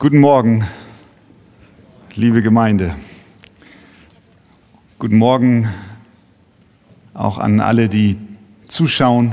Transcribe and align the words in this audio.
Guten 0.00 0.20
Morgen, 0.20 0.64
liebe 2.14 2.40
Gemeinde. 2.40 2.94
Guten 5.00 5.18
Morgen 5.18 5.68
auch 7.14 7.38
an 7.38 7.58
alle, 7.58 7.88
die 7.88 8.16
zuschauen. 8.68 9.32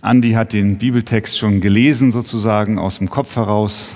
Andi 0.00 0.32
hat 0.32 0.54
den 0.54 0.78
Bibeltext 0.78 1.38
schon 1.38 1.60
gelesen, 1.60 2.10
sozusagen 2.10 2.78
aus 2.78 2.96
dem 2.96 3.10
Kopf 3.10 3.36
heraus. 3.36 3.88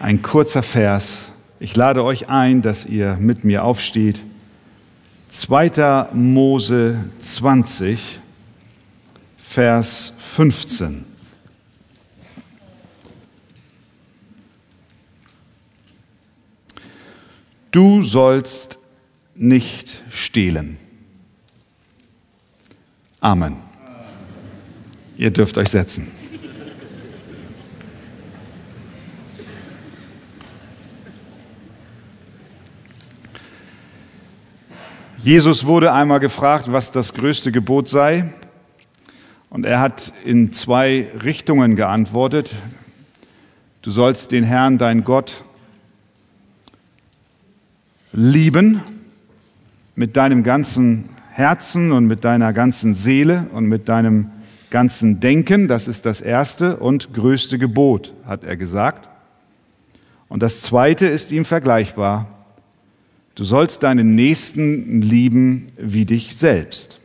Ein 0.00 0.22
kurzer 0.22 0.62
Vers. 0.62 1.32
Ich 1.60 1.76
lade 1.76 2.02
euch 2.02 2.30
ein, 2.30 2.62
dass 2.62 2.86
ihr 2.86 3.18
mit 3.20 3.44
mir 3.44 3.64
aufsteht. 3.64 4.22
2. 5.28 6.06
Mose 6.14 7.04
20, 7.20 8.18
Vers 9.36 10.14
15. 10.16 11.11
Du 17.72 18.02
sollst 18.02 18.78
nicht 19.34 20.02
stehlen. 20.10 20.76
Amen. 23.18 23.56
Ihr 25.16 25.30
dürft 25.30 25.56
euch 25.56 25.70
setzen. 25.70 26.10
Jesus 35.16 35.64
wurde 35.64 35.94
einmal 35.94 36.20
gefragt, 36.20 36.70
was 36.70 36.92
das 36.92 37.14
größte 37.14 37.52
Gebot 37.52 37.88
sei. 37.88 38.34
Und 39.48 39.64
er 39.64 39.80
hat 39.80 40.12
in 40.24 40.52
zwei 40.52 41.08
Richtungen 41.22 41.76
geantwortet. 41.76 42.50
Du 43.80 43.90
sollst 43.90 44.30
den 44.30 44.44
Herrn, 44.44 44.76
dein 44.76 45.04
Gott, 45.04 45.42
lieben 48.12 48.80
mit 49.94 50.16
deinem 50.16 50.42
ganzen 50.42 51.08
Herzen 51.30 51.92
und 51.92 52.06
mit 52.06 52.24
deiner 52.24 52.52
ganzen 52.52 52.94
Seele 52.94 53.46
und 53.52 53.66
mit 53.66 53.88
deinem 53.88 54.30
ganzen 54.70 55.20
Denken. 55.20 55.68
Das 55.68 55.88
ist 55.88 56.04
das 56.06 56.20
erste 56.20 56.76
und 56.76 57.14
größte 57.14 57.58
Gebot, 57.58 58.12
hat 58.24 58.44
er 58.44 58.56
gesagt. 58.56 59.08
Und 60.28 60.42
das 60.42 60.60
zweite 60.60 61.06
ist 61.06 61.32
ihm 61.32 61.44
vergleichbar. 61.44 62.26
Du 63.34 63.44
sollst 63.44 63.82
deinen 63.82 64.14
Nächsten 64.14 65.00
lieben 65.00 65.72
wie 65.78 66.04
dich 66.04 66.36
selbst. 66.36 66.98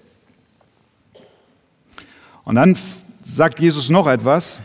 Und 2.44 2.56
dann 2.56 2.78
sagt 3.24 3.60
Jesus 3.60 3.90
noch 3.90 4.08
etwas. 4.08 4.60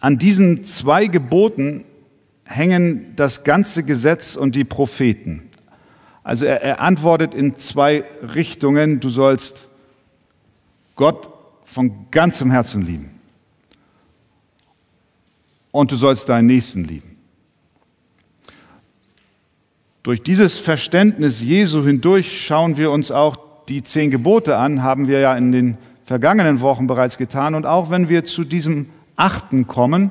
An 0.00 0.18
diesen 0.18 0.64
zwei 0.64 1.06
Geboten 1.06 1.84
hängen 2.44 3.14
das 3.16 3.44
ganze 3.44 3.82
Gesetz 3.82 4.36
und 4.36 4.54
die 4.54 4.64
Propheten. 4.64 5.50
Also 6.22 6.46
er, 6.46 6.62
er 6.62 6.80
antwortet 6.80 7.34
in 7.34 7.58
zwei 7.58 8.04
Richtungen. 8.22 9.00
Du 9.00 9.10
sollst 9.10 9.66
Gott 10.96 11.28
von 11.64 12.10
ganzem 12.10 12.50
Herzen 12.50 12.84
lieben. 12.84 13.10
Und 15.70 15.90
du 15.90 15.96
sollst 15.96 16.28
deinen 16.28 16.46
Nächsten 16.46 16.84
lieben. 16.84 17.16
Durch 20.02 20.22
dieses 20.22 20.58
Verständnis 20.58 21.40
Jesu 21.40 21.82
hindurch 21.82 22.46
schauen 22.46 22.76
wir 22.76 22.90
uns 22.90 23.10
auch 23.10 23.36
die 23.68 23.82
zehn 23.82 24.10
Gebote 24.10 24.56
an, 24.56 24.82
haben 24.82 25.08
wir 25.08 25.20
ja 25.20 25.36
in 25.36 25.50
den 25.50 25.78
vergangenen 26.04 26.60
Wochen 26.60 26.86
bereits 26.86 27.16
getan. 27.16 27.54
Und 27.54 27.64
auch 27.66 27.90
wenn 27.90 28.08
wir 28.08 28.24
zu 28.24 28.44
diesem 28.44 28.90
achten 29.16 29.66
kommen, 29.66 30.10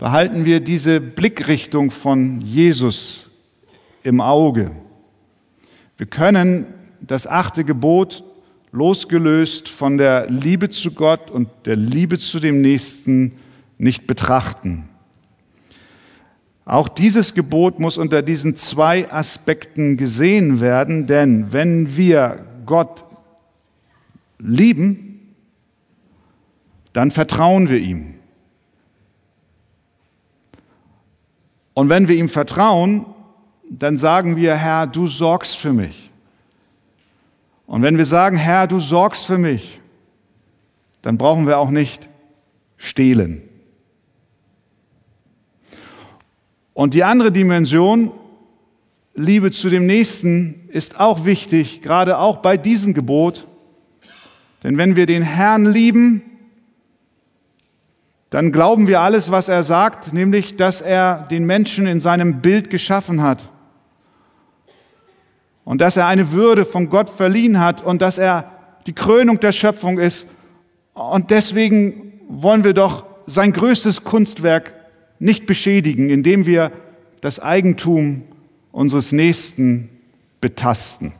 behalten 0.00 0.46
wir 0.46 0.60
diese 0.60 0.98
Blickrichtung 0.98 1.90
von 1.90 2.40
Jesus 2.40 3.28
im 4.02 4.22
Auge. 4.22 4.70
Wir 5.98 6.06
können 6.06 6.64
das 7.02 7.26
achte 7.26 7.64
Gebot 7.64 8.24
losgelöst 8.72 9.68
von 9.68 9.98
der 9.98 10.30
Liebe 10.30 10.70
zu 10.70 10.92
Gott 10.92 11.30
und 11.30 11.50
der 11.66 11.76
Liebe 11.76 12.18
zu 12.18 12.40
dem 12.40 12.62
Nächsten 12.62 13.36
nicht 13.76 14.06
betrachten. 14.06 14.88
Auch 16.64 16.88
dieses 16.88 17.34
Gebot 17.34 17.78
muss 17.78 17.98
unter 17.98 18.22
diesen 18.22 18.56
zwei 18.56 19.12
Aspekten 19.12 19.98
gesehen 19.98 20.60
werden, 20.60 21.08
denn 21.08 21.52
wenn 21.52 21.98
wir 21.98 22.46
Gott 22.64 23.04
lieben, 24.38 25.34
dann 26.94 27.10
vertrauen 27.10 27.68
wir 27.68 27.78
ihm. 27.78 28.14
Und 31.80 31.88
wenn 31.88 32.08
wir 32.08 32.16
ihm 32.16 32.28
vertrauen, 32.28 33.06
dann 33.70 33.96
sagen 33.96 34.36
wir, 34.36 34.54
Herr, 34.54 34.86
du 34.86 35.08
sorgst 35.08 35.56
für 35.56 35.72
mich. 35.72 36.10
Und 37.66 37.80
wenn 37.80 37.96
wir 37.96 38.04
sagen, 38.04 38.36
Herr, 38.36 38.66
du 38.66 38.80
sorgst 38.80 39.24
für 39.24 39.38
mich, 39.38 39.80
dann 41.00 41.16
brauchen 41.16 41.46
wir 41.46 41.56
auch 41.56 41.70
nicht 41.70 42.10
stehlen. 42.76 43.40
Und 46.74 46.92
die 46.92 47.02
andere 47.02 47.32
Dimension, 47.32 48.12
Liebe 49.14 49.50
zu 49.50 49.70
dem 49.70 49.86
Nächsten, 49.86 50.68
ist 50.68 51.00
auch 51.00 51.24
wichtig, 51.24 51.80
gerade 51.80 52.18
auch 52.18 52.42
bei 52.42 52.58
diesem 52.58 52.92
Gebot. 52.92 53.46
Denn 54.62 54.76
wenn 54.76 54.96
wir 54.96 55.06
den 55.06 55.22
Herrn 55.22 55.64
lieben, 55.64 56.29
dann 58.30 58.52
glauben 58.52 58.86
wir 58.86 59.00
alles, 59.00 59.30
was 59.30 59.48
er 59.48 59.64
sagt, 59.64 60.12
nämlich, 60.12 60.56
dass 60.56 60.80
er 60.80 61.26
den 61.30 61.44
Menschen 61.44 61.86
in 61.86 62.00
seinem 62.00 62.40
Bild 62.40 62.70
geschaffen 62.70 63.22
hat 63.22 63.48
und 65.64 65.80
dass 65.80 65.96
er 65.96 66.06
eine 66.06 66.30
Würde 66.32 66.64
von 66.64 66.90
Gott 66.90 67.10
verliehen 67.10 67.58
hat 67.58 67.82
und 67.82 68.00
dass 68.00 68.18
er 68.18 68.52
die 68.86 68.92
Krönung 68.92 69.40
der 69.40 69.52
Schöpfung 69.52 69.98
ist. 69.98 70.28
Und 70.94 71.30
deswegen 71.30 72.12
wollen 72.28 72.64
wir 72.64 72.72
doch 72.72 73.04
sein 73.26 73.52
größtes 73.52 74.04
Kunstwerk 74.04 74.72
nicht 75.18 75.46
beschädigen, 75.46 76.08
indem 76.08 76.46
wir 76.46 76.72
das 77.20 77.40
Eigentum 77.40 78.22
unseres 78.72 79.12
Nächsten 79.12 79.90
betasten. 80.40 81.12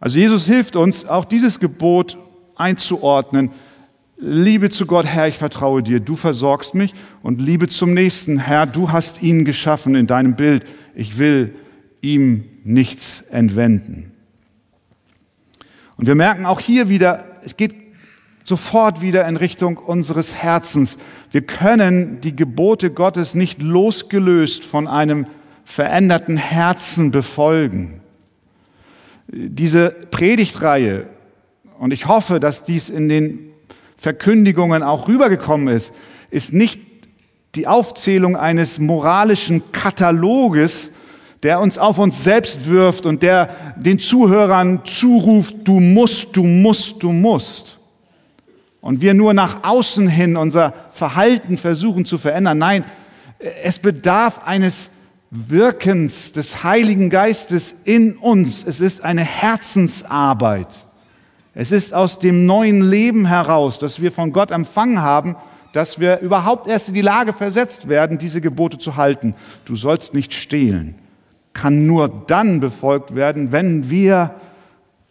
Also 0.00 0.18
Jesus 0.18 0.46
hilft 0.46 0.76
uns, 0.76 1.06
auch 1.06 1.24
dieses 1.24 1.60
Gebot 1.60 2.18
einzuordnen. 2.56 3.50
Liebe 4.16 4.70
zu 4.70 4.86
Gott, 4.86 5.06
Herr, 5.06 5.28
ich 5.28 5.38
vertraue 5.38 5.82
dir, 5.82 6.00
du 6.00 6.16
versorgst 6.16 6.74
mich. 6.74 6.94
Und 7.22 7.40
Liebe 7.40 7.68
zum 7.68 7.94
Nächsten, 7.94 8.38
Herr, 8.38 8.66
du 8.66 8.92
hast 8.92 9.22
ihn 9.22 9.44
geschaffen 9.44 9.94
in 9.94 10.06
deinem 10.06 10.36
Bild. 10.36 10.64
Ich 10.94 11.18
will 11.18 11.54
ihm 12.00 12.44
nichts 12.64 13.22
entwenden. 13.30 14.12
Und 15.96 16.06
wir 16.06 16.14
merken 16.14 16.46
auch 16.46 16.60
hier 16.60 16.88
wieder, 16.88 17.26
es 17.42 17.56
geht 17.56 17.74
sofort 18.44 19.00
wieder 19.00 19.26
in 19.26 19.36
Richtung 19.36 19.78
unseres 19.78 20.34
Herzens. 20.34 20.98
Wir 21.30 21.42
können 21.42 22.20
die 22.20 22.36
Gebote 22.36 22.90
Gottes 22.90 23.34
nicht 23.34 23.62
losgelöst 23.62 24.64
von 24.64 24.86
einem 24.86 25.26
veränderten 25.64 26.36
Herzen 26.36 27.10
befolgen. 27.10 28.00
Diese 29.28 29.90
Predigtreihe, 30.10 31.06
und 31.78 31.92
ich 31.92 32.06
hoffe, 32.06 32.38
dass 32.38 32.64
dies 32.64 32.90
in 32.90 33.08
den 33.08 33.53
Verkündigungen 33.96 34.82
auch 34.82 35.08
rübergekommen 35.08 35.68
ist, 35.68 35.92
ist 36.30 36.52
nicht 36.52 36.80
die 37.54 37.66
Aufzählung 37.66 38.36
eines 38.36 38.78
moralischen 38.78 39.72
Kataloges, 39.72 40.90
der 41.42 41.60
uns 41.60 41.78
auf 41.78 41.98
uns 41.98 42.24
selbst 42.24 42.68
wirft 42.68 43.06
und 43.06 43.22
der 43.22 43.74
den 43.76 43.98
Zuhörern 43.98 44.80
zuruft, 44.84 45.56
du 45.64 45.78
musst, 45.78 46.36
du 46.36 46.42
musst, 46.42 47.02
du 47.02 47.12
musst. 47.12 47.78
Und 48.80 49.00
wir 49.00 49.14
nur 49.14 49.34
nach 49.34 49.62
außen 49.62 50.08
hin 50.08 50.36
unser 50.36 50.74
Verhalten 50.92 51.56
versuchen 51.56 52.04
zu 52.04 52.18
verändern. 52.18 52.58
Nein, 52.58 52.84
es 53.62 53.78
bedarf 53.78 54.42
eines 54.44 54.90
Wirkens 55.30 56.32
des 56.32 56.62
Heiligen 56.64 57.10
Geistes 57.10 57.82
in 57.84 58.16
uns. 58.16 58.66
Es 58.66 58.80
ist 58.80 59.04
eine 59.04 59.24
Herzensarbeit. 59.24 60.83
Es 61.54 61.70
ist 61.70 61.94
aus 61.94 62.18
dem 62.18 62.46
neuen 62.46 62.82
Leben 62.82 63.26
heraus, 63.26 63.78
das 63.78 64.00
wir 64.00 64.10
von 64.10 64.32
Gott 64.32 64.50
empfangen 64.50 65.00
haben, 65.00 65.36
dass 65.72 65.98
wir 65.98 66.20
überhaupt 66.20 66.68
erst 66.68 66.88
in 66.88 66.94
die 66.94 67.00
Lage 67.00 67.32
versetzt 67.32 67.88
werden, 67.88 68.18
diese 68.18 68.40
Gebote 68.40 68.78
zu 68.78 68.96
halten. 68.96 69.34
Du 69.64 69.76
sollst 69.76 70.14
nicht 70.14 70.32
stehlen. 70.32 70.94
Kann 71.52 71.86
nur 71.86 72.08
dann 72.08 72.60
befolgt 72.60 73.14
werden, 73.14 73.52
wenn 73.52 73.90
wir 73.90 74.34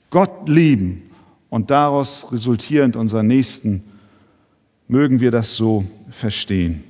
Gott 0.10 0.48
lieben 0.48 1.10
und 1.50 1.72
daraus 1.72 2.28
resultierend 2.32 2.96
unseren 2.96 3.28
Nächsten. 3.28 3.84
Mögen 4.88 5.20
wir 5.20 5.32
das 5.32 5.56
so 5.56 5.86
verstehen. 6.12 6.84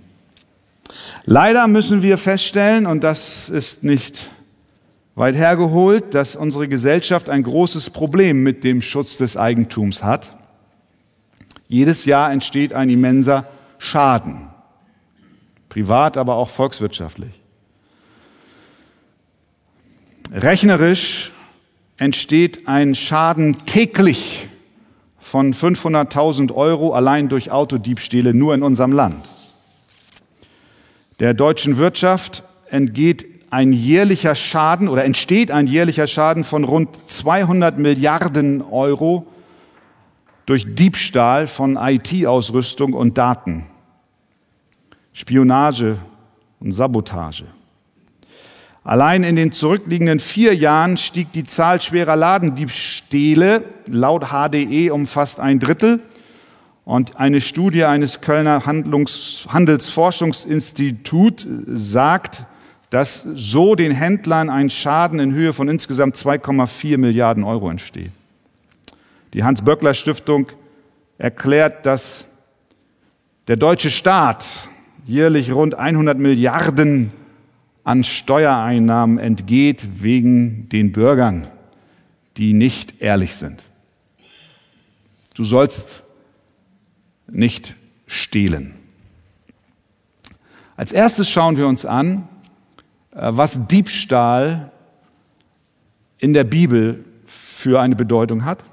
Leider 1.25 1.67
müssen 1.67 2.01
wir 2.01 2.17
feststellen, 2.17 2.85
und 2.85 3.03
das 3.03 3.49
ist 3.49 3.83
nicht 3.83 4.29
weit 5.15 5.35
hergeholt, 5.35 6.13
dass 6.13 6.35
unsere 6.35 6.67
Gesellschaft 6.67 7.29
ein 7.29 7.43
großes 7.43 7.91
Problem 7.91 8.43
mit 8.43 8.63
dem 8.63 8.81
Schutz 8.81 9.17
des 9.17 9.37
Eigentums 9.37 10.03
hat. 10.03 10.35
Jedes 11.67 12.05
Jahr 12.05 12.31
entsteht 12.31 12.73
ein 12.73 12.89
immenser 12.89 13.47
Schaden. 13.77 14.49
privat, 15.69 16.17
aber 16.17 16.35
auch 16.35 16.49
volkswirtschaftlich. 16.49 17.31
Rechnerisch 20.31 21.31
entsteht 21.97 22.67
ein 22.67 22.93
Schaden 22.93 23.65
täglich 23.65 24.47
von 25.19 25.53
500.000 25.53 26.53
Euro 26.53 26.93
allein 26.93 27.27
durch 27.27 27.49
Autodiebstähle 27.49 28.35
nur 28.35 28.53
in 28.53 28.61
unserem 28.61 28.91
Land. 28.91 29.25
Der 31.19 31.33
deutschen 31.33 31.77
Wirtschaft 31.77 32.43
entgeht 32.69 33.32
ein 33.53 33.71
jährlicher 33.71 34.33
Schaden 34.33 34.89
oder 34.89 35.05
entsteht 35.05 35.51
ein 35.51 35.67
jährlicher 35.67 36.07
Schaden 36.07 36.43
von 36.43 36.63
rund 36.63 36.89
200 37.05 37.77
Milliarden 37.77 38.63
Euro 38.63 39.27
durch 40.47 40.73
Diebstahl 40.73 41.45
von 41.45 41.77
IT-Ausrüstung 41.77 42.93
und 42.93 43.15
Daten, 43.15 43.67
Spionage 45.13 45.99
und 46.59 46.71
Sabotage. 46.71 47.45
Allein 48.83 49.23
in 49.23 49.35
den 49.35 49.51
zurückliegenden 49.51 50.19
vier 50.19 50.55
Jahren 50.55 50.97
stieg 50.97 51.31
die 51.31 51.45
Zahl 51.45 51.79
schwerer 51.79 52.15
Ladendiebstähle 52.15 53.63
laut 53.85 54.29
HDE 54.31 54.89
um 54.89 55.05
fast 55.05 55.39
ein 55.39 55.59
Drittel. 55.59 55.99
Und 56.85 57.17
eine 57.17 57.39
Studie 57.39 57.85
eines 57.85 58.19
Kölner 58.19 58.65
Handlungs 58.65 59.47
Handelsforschungsinstituts 59.47 61.47
sagt, 61.67 62.45
dass 62.93 63.23
so 63.23 63.73
den 63.73 63.91
Händlern 63.91 64.51
ein 64.51 64.69
Schaden 64.69 65.19
in 65.19 65.33
Höhe 65.33 65.51
von 65.51 65.67
insgesamt 65.67 66.15
2,4 66.15 66.99
Milliarden 66.99 67.43
Euro 67.43 67.71
entsteht. 67.71 68.11
Die 69.33 69.43
Hans-Böckler-Stiftung 69.43 70.51
erklärt, 71.17 71.87
dass 71.87 72.25
der 73.47 73.55
deutsche 73.55 73.89
Staat 73.89 74.45
jährlich 75.07 75.51
rund 75.51 75.73
100 75.73 76.19
Milliarden 76.19 77.11
an 77.83 78.03
Steuereinnahmen 78.03 79.17
entgeht 79.17 80.03
wegen 80.03 80.69
den 80.69 80.91
Bürgern, 80.91 81.47
die 82.37 82.53
nicht 82.53 83.01
ehrlich 83.01 83.35
sind. 83.35 83.63
Du 85.33 85.43
sollst 85.43 86.03
nicht 87.25 87.73
stehlen. 88.05 88.75
Als 90.77 90.91
erstes 90.91 91.27
schauen 91.27 91.57
wir 91.57 91.65
uns 91.65 91.87
an, 91.87 92.29
was 93.13 93.67
Diebstahl 93.67 94.71
in 96.17 96.33
der 96.33 96.43
Bibel 96.43 97.05
für 97.25 97.79
eine 97.79 97.95
Bedeutung 97.95 98.45
hat. 98.45 98.63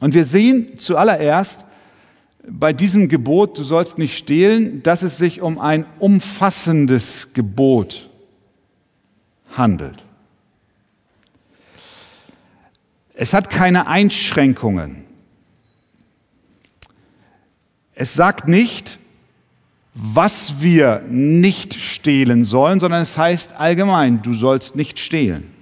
Und 0.00 0.14
wir 0.14 0.24
sehen 0.24 0.78
zuallererst 0.78 1.64
bei 2.48 2.72
diesem 2.72 3.08
Gebot, 3.08 3.58
du 3.58 3.62
sollst 3.62 3.98
nicht 3.98 4.16
stehlen, 4.16 4.82
dass 4.82 5.02
es 5.02 5.16
sich 5.16 5.40
um 5.40 5.58
ein 5.58 5.86
umfassendes 6.00 7.32
Gebot 7.34 8.08
handelt. 9.52 10.04
Es 13.14 13.32
hat 13.32 13.50
keine 13.50 13.86
Einschränkungen. 13.86 15.04
Es 17.94 18.14
sagt 18.14 18.48
nicht, 18.48 18.98
was 19.94 20.60
wir 20.60 21.02
nicht 21.08 21.74
stehlen 21.74 22.44
sollen, 22.44 22.80
sondern 22.80 23.02
es 23.02 23.18
heißt 23.18 23.60
allgemein, 23.60 24.22
du 24.22 24.32
sollst 24.32 24.74
nicht 24.76 24.98
stehlen. 24.98 25.52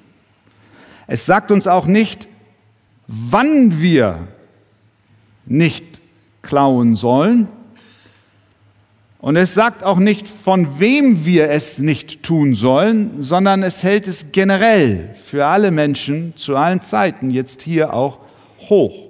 Es 1.07 1.27
sagt 1.27 1.51
uns 1.51 1.67
auch 1.67 1.87
nicht, 1.87 2.29
wann 3.09 3.81
wir 3.81 4.29
nicht 5.47 6.01
klauen 6.43 6.95
sollen. 6.95 7.49
Und 9.19 9.37
es 9.37 9.53
sagt 9.53 9.83
auch 9.83 9.99
nicht, 9.99 10.29
von 10.29 10.79
wem 10.79 11.27
wir 11.27 11.51
es 11.51 11.79
nicht 11.79 12.23
tun 12.23 12.55
sollen, 12.55 13.21
sondern 13.21 13.63
es 13.63 13.83
hält 13.83 14.07
es 14.07 14.33
generell 14.33 15.15
für 15.23 15.47
alle 15.47 15.73
Menschen 15.73 16.35
zu 16.37 16.57
allen 16.57 16.81
Zeiten 16.81 17.31
jetzt 17.31 17.61
hier 17.63 17.93
auch 17.93 18.21
hoch. 18.61 19.09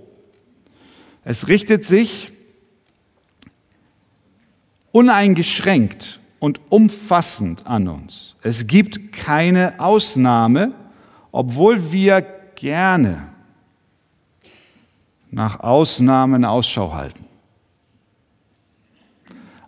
Es 1.24 1.46
richtet 1.46 1.84
sich 1.84 2.32
uneingeschränkt 4.92 6.20
und 6.38 6.60
umfassend 6.70 7.66
an 7.66 7.88
uns. 7.88 8.36
Es 8.42 8.66
gibt 8.66 9.12
keine 9.12 9.74
Ausnahme, 9.78 10.72
obwohl 11.32 11.92
wir 11.92 12.22
gerne 12.54 13.28
nach 15.30 15.60
Ausnahmen 15.60 16.44
Ausschau 16.44 16.92
halten. 16.92 17.24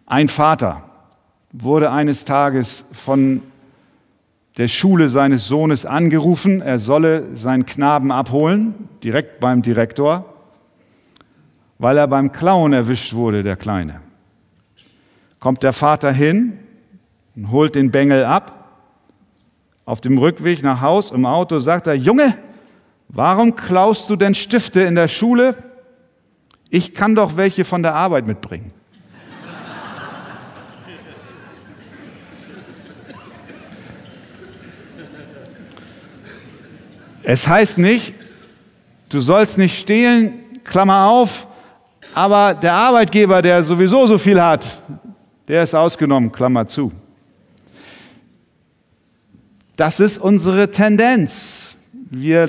Ein 0.06 0.28
Vater 0.28 0.82
wurde 1.52 1.90
eines 1.92 2.24
Tages 2.24 2.84
von 2.92 3.42
der 4.58 4.68
Schule 4.68 5.08
seines 5.08 5.46
Sohnes 5.46 5.86
angerufen, 5.86 6.60
er 6.60 6.78
solle 6.78 7.36
seinen 7.36 7.64
Knaben 7.64 8.10
abholen, 8.10 8.74
direkt 9.02 9.40
beim 9.40 9.62
Direktor, 9.62 10.26
weil 11.78 11.96
er 11.96 12.08
beim 12.08 12.32
Klauen 12.32 12.72
erwischt 12.72 13.14
wurde, 13.14 13.42
der 13.42 13.56
Kleine 13.56 14.00
kommt 15.42 15.64
der 15.64 15.72
Vater 15.72 16.12
hin 16.12 16.56
und 17.34 17.50
holt 17.50 17.74
den 17.74 17.90
Bengel 17.90 18.24
ab. 18.24 18.78
Auf 19.84 20.00
dem 20.00 20.16
Rückweg 20.16 20.62
nach 20.62 20.80
Haus 20.80 21.10
im 21.10 21.26
Auto 21.26 21.58
sagt 21.58 21.88
er, 21.88 21.94
Junge, 21.94 22.36
warum 23.08 23.56
klaust 23.56 24.08
du 24.08 24.14
denn 24.14 24.36
Stifte 24.36 24.82
in 24.82 24.94
der 24.94 25.08
Schule? 25.08 25.56
Ich 26.70 26.94
kann 26.94 27.16
doch 27.16 27.36
welche 27.36 27.64
von 27.64 27.82
der 27.82 27.92
Arbeit 27.92 28.28
mitbringen. 28.28 28.70
Es 37.24 37.48
heißt 37.48 37.78
nicht, 37.78 38.14
du 39.08 39.20
sollst 39.20 39.58
nicht 39.58 39.76
stehlen, 39.76 40.34
Klammer 40.62 41.08
auf, 41.08 41.48
aber 42.14 42.54
der 42.54 42.74
Arbeitgeber, 42.74 43.42
der 43.42 43.64
sowieso 43.64 44.06
so 44.06 44.18
viel 44.18 44.40
hat, 44.40 44.80
der 45.52 45.64
ist 45.64 45.74
ausgenommen, 45.74 46.32
Klammer 46.32 46.66
zu. 46.66 46.90
Das 49.76 50.00
ist 50.00 50.16
unsere 50.16 50.70
Tendenz. 50.70 51.76
Wir 51.92 52.48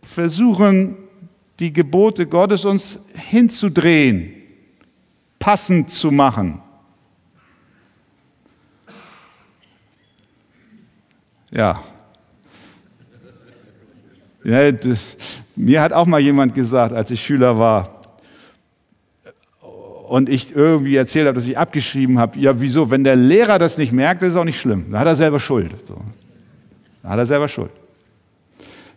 versuchen, 0.00 0.96
die 1.58 1.70
Gebote 1.70 2.26
Gottes 2.26 2.64
uns 2.64 2.98
hinzudrehen, 3.12 4.32
passend 5.38 5.90
zu 5.90 6.10
machen. 6.10 6.62
Ja. 11.50 11.82
ja 14.44 14.72
mir 15.56 15.82
hat 15.82 15.92
auch 15.92 16.06
mal 16.06 16.20
jemand 16.20 16.54
gesagt, 16.54 16.94
als 16.94 17.10
ich 17.10 17.22
Schüler 17.22 17.58
war, 17.58 17.99
und 20.10 20.28
ich 20.28 20.56
irgendwie 20.56 20.96
erzählt 20.96 21.28
habe, 21.28 21.36
dass 21.36 21.46
ich 21.46 21.56
abgeschrieben 21.56 22.18
habe, 22.18 22.36
ja 22.36 22.58
wieso, 22.58 22.90
wenn 22.90 23.04
der 23.04 23.14
Lehrer 23.14 23.60
das 23.60 23.78
nicht 23.78 23.92
merkt, 23.92 24.22
ist 24.22 24.30
es 24.30 24.36
auch 24.36 24.44
nicht 24.44 24.60
schlimm. 24.60 24.86
Da 24.90 24.98
hat 24.98 25.06
er 25.06 25.14
selber 25.14 25.38
Schuld. 25.38 25.72
So. 25.86 26.02
Da 27.04 27.10
hat 27.10 27.18
er 27.18 27.26
selber 27.26 27.46
Schuld. 27.46 27.70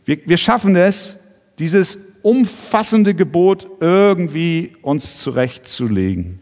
Wir, 0.06 0.18
wir 0.26 0.38
schaffen 0.38 0.76
es, 0.76 1.20
dieses 1.60 2.18
umfassende 2.24 3.14
Gebot 3.14 3.68
irgendwie 3.80 4.76
uns 4.82 5.20
zurechtzulegen. 5.20 6.40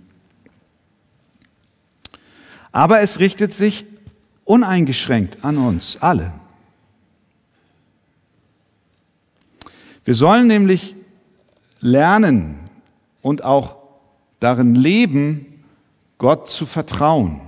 Aber 2.72 3.01
es 3.01 3.20
richtet 3.20 3.51
sich 3.51 3.86
uneingeschränkt 4.46 5.44
an 5.44 5.58
uns 5.58 5.98
alle. 6.01 6.32
Wir 10.06 10.16
sollen 10.16 10.48
nämlich 10.48 10.96
lernen 11.82 12.58
und 13.22 13.44
auch 13.44 13.81
darin 14.41 14.75
leben, 14.75 15.45
Gott 16.17 16.50
zu 16.50 16.65
vertrauen. 16.65 17.39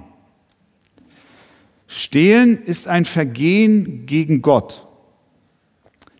Stehlen 1.87 2.63
ist 2.63 2.87
ein 2.87 3.03
Vergehen 3.03 4.05
gegen 4.05 4.41
Gott. 4.41 4.87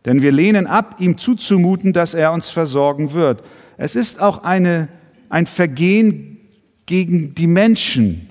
Denn 0.06 0.22
wir 0.22 0.34
lehnen 0.34 0.68
ab, 0.68 0.98
ihm 1.00 1.18
zuzumuten, 1.18 1.94
dass 1.94 2.14
er 2.14 2.34
uns 2.34 2.50
versorgen 2.50 3.14
wird. 3.14 3.44
Es 3.78 3.96
ist 3.96 4.22
auch 4.22 4.44
eine, 4.44 4.90
ein 5.30 5.48
Vergehen 5.48 6.38
gegen 6.86 7.34
die 7.34 7.48
Menschen. 7.48 8.30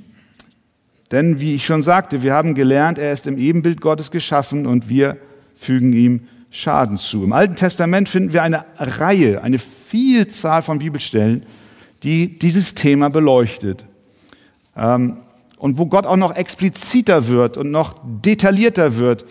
Denn 1.11 1.41
wie 1.41 1.55
ich 1.55 1.65
schon 1.65 1.83
sagte, 1.83 2.23
wir 2.23 2.35
haben 2.35 2.55
gelernt, 2.55 2.99
er 2.99 3.13
ist 3.13 3.27
im 3.27 3.39
Ebenbild 3.39 3.81
Gottes 3.81 4.11
geschaffen 4.11 4.67
und 4.67 4.89
wir 4.89 5.17
fügen 5.55 5.93
ihm 5.93 6.29
Schaden 6.51 6.99
zu. 6.99 7.25
Im 7.25 7.33
Alten 7.33 7.57
Testament 7.57 8.09
finden 8.09 8.33
wir 8.33 8.43
eine 8.43 8.65
Reihe, 8.77 9.43
eine 9.43 9.59
Vielzahl 9.59 10.63
von 10.63 10.79
Bibelstellen, 10.79 11.47
die 12.03 12.39
dieses 12.39 12.75
Thema 12.75 13.11
beleuchtet. 13.11 13.85
Ähm, 14.77 15.19
und 15.57 15.79
wo 15.79 15.87
Gott 15.87 16.07
auch 16.07 16.17
noch 16.17 16.35
expliziter 16.35 17.29
wird 17.29 17.57
und 17.57 17.71
noch 17.71 17.95
detaillierter 18.03 18.97
wird 18.97 19.25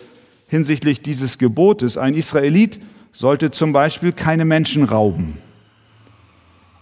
hinsichtlich 0.48 1.02
dieses 1.02 1.38
Gebotes. 1.38 1.98
Ein 1.98 2.14
Israelit 2.14 2.78
sollte 3.12 3.50
zum 3.50 3.72
Beispiel 3.72 4.12
keine 4.12 4.44
Menschen 4.44 4.84
rauben. 4.84 5.38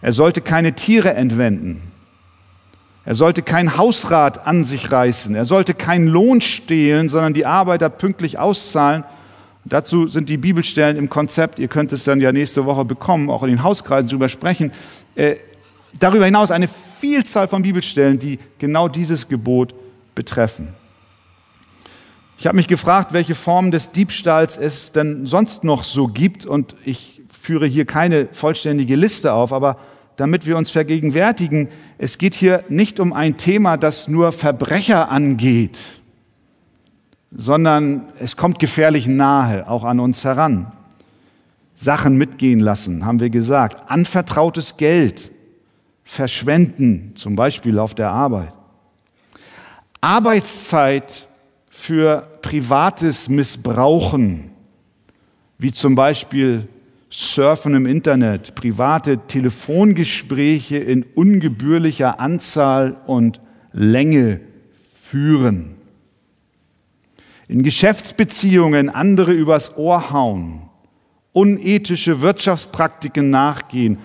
Er 0.03 0.13
sollte 0.13 0.41
keine 0.41 0.75
Tiere 0.75 1.15
entwenden. 1.15 1.83
Er 3.05 3.15
sollte 3.15 3.43
kein 3.43 3.77
Hausrat 3.77 4.47
an 4.47 4.63
sich 4.63 4.93
reißen. 4.93 5.35
Er 5.35 5.45
sollte 5.45 5.75
keinen 5.75 6.07
Lohn 6.07 6.41
stehlen, 6.41 7.09
sondern 7.09 7.35
die 7.35 7.47
Arbeiter 7.47 7.89
pünktlich 7.89 8.39
auszahlen. 8.39 9.05
Dazu 9.65 10.07
sind 10.07 10.29
die 10.29 10.37
Bibelstellen 10.37 10.97
im 10.97 11.11
Konzept. 11.11 11.59
Ihr 11.59 11.69
könnt 11.69 11.93
es 11.93 12.05
dann 12.05 12.21
ja 12.21 12.33
nächste 12.33 12.67
Woche 12.67 12.85
bekommen, 12.85 13.31
auch 13.31 13.43
in 13.43 13.49
den 13.49 13.63
Hauskreisen 13.63 14.11
drüber 14.11 14.29
sprechen. 14.29 14.73
Darüber 15.99 16.25
hinaus 16.25 16.51
eine 16.51 16.69
Vielzahl 16.69 17.49
von 17.49 17.63
Bibelstellen, 17.63 18.19
die 18.19 18.39
genau 18.59 18.89
dieses 18.89 19.29
Gebot 19.29 19.75
betreffen. 20.15 20.69
Ich 22.39 22.47
habe 22.47 22.57
mich 22.57 22.69
gefragt, 22.69 23.13
welche 23.13 23.35
Formen 23.35 23.71
des 23.71 23.93
Diebstahls 23.93 24.57
es 24.57 24.93
denn 24.93 25.27
sonst 25.27 25.65
noch 25.65 25.83
so 25.83 26.09
gibt 26.09 26.47
und 26.47 26.75
ich 26.85 27.21
führe 27.31 27.67
hier 27.67 27.85
keine 27.85 28.29
vollständige 28.33 28.97
Liste 28.97 29.33
auf, 29.33 29.53
aber 29.53 29.77
damit 30.17 30.47
wir 30.47 30.57
uns 30.57 30.71
vergegenwärtigen, 30.71 31.69
es 31.99 32.19
geht 32.19 32.35
hier 32.35 32.65
nicht 32.69 33.01
um 33.01 33.13
ein 33.13 33.37
Thema, 33.37 33.77
das 33.77 34.09
nur 34.09 34.33
Verbrecher 34.33 35.11
angeht, 35.11 35.79
sondern 37.31 38.13
es 38.19 38.37
kommt 38.37 38.59
gefährlich 38.59 39.07
nahe, 39.07 39.69
auch 39.69 39.85
an 39.85 40.01
uns 40.01 40.25
heran. 40.25 40.73
Sachen 41.75 42.19
mitgehen 42.19 42.61
lassen, 42.61 43.07
haben 43.07 43.21
wir 43.21 43.31
gesagt. 43.31 43.91
Anvertrautes 43.91 44.77
Geld 44.77 45.30
verschwenden, 46.11 47.13
zum 47.15 47.37
Beispiel 47.37 47.79
auf 47.79 47.95
der 47.95 48.11
Arbeit. 48.11 48.53
Arbeitszeit 50.01 51.29
für 51.69 52.27
privates 52.43 53.29
Missbrauchen, 53.29 54.51
wie 55.59 55.71
zum 55.71 55.95
Beispiel 55.95 56.67
Surfen 57.11 57.77
im 57.77 57.87
Internet, 57.87 58.57
private 58.57 59.19
Telefongespräche 59.29 60.79
in 60.79 61.05
ungebührlicher 61.15 62.19
Anzahl 62.19 62.97
und 63.07 63.41
Länge 63.73 64.41
führen. 65.03 65.77
In 67.47 67.63
Geschäftsbeziehungen 67.63 68.91
andere 68.91 69.33
übers 69.33 69.77
Ohr 69.77 70.11
hauen, 70.11 70.63
unethische 71.33 72.21
Wirtschaftspraktiken 72.21 73.31
nachgehen, 73.31 73.99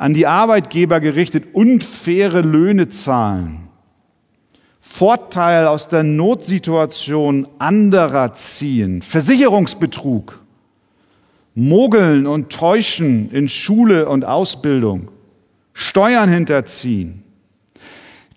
an 0.00 0.14
die 0.14 0.26
Arbeitgeber 0.26 0.98
gerichtet 0.98 1.52
unfaire 1.52 2.40
Löhne 2.40 2.88
zahlen, 2.88 3.68
Vorteil 4.78 5.66
aus 5.66 5.88
der 5.88 6.04
Notsituation 6.04 7.46
anderer 7.58 8.32
ziehen, 8.32 9.02
Versicherungsbetrug, 9.02 10.40
Mogeln 11.54 12.26
und 12.26 12.48
Täuschen 12.50 13.30
in 13.30 13.50
Schule 13.50 14.08
und 14.08 14.24
Ausbildung, 14.24 15.10
Steuern 15.74 16.30
hinterziehen, 16.30 17.22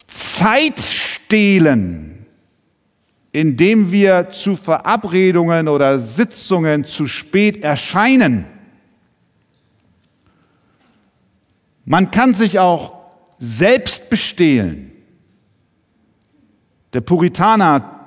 Zeit 0.07 0.81
stehlen, 0.81 2.25
indem 3.31 3.89
wir 3.89 4.31
zu 4.31 4.57
Verabredungen 4.57 5.69
oder 5.69 5.97
Sitzungen 5.97 6.83
zu 6.83 7.07
spät 7.07 7.63
erscheinen. 7.63 8.52
Man 11.85 12.11
kann 12.11 12.33
sich 12.33 12.59
auch 12.59 12.93
selbst 13.37 14.09
bestehlen. 14.09 14.91
Der 16.93 17.01
Puritaner 17.01 17.99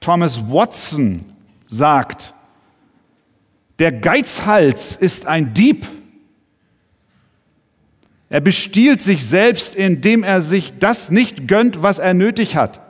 Thomas 0.00 0.50
Watson 0.50 1.24
sagt, 1.66 2.32
der 3.78 3.92
Geizhals 3.92 4.96
ist 4.96 5.26
ein 5.26 5.52
Dieb. 5.54 5.86
Er 8.28 8.40
bestiehlt 8.40 9.00
sich 9.00 9.26
selbst, 9.26 9.74
indem 9.74 10.22
er 10.22 10.42
sich 10.42 10.78
das 10.78 11.10
nicht 11.10 11.48
gönnt, 11.48 11.82
was 11.82 11.98
er 11.98 12.14
nötig 12.14 12.56
hat. 12.56 12.80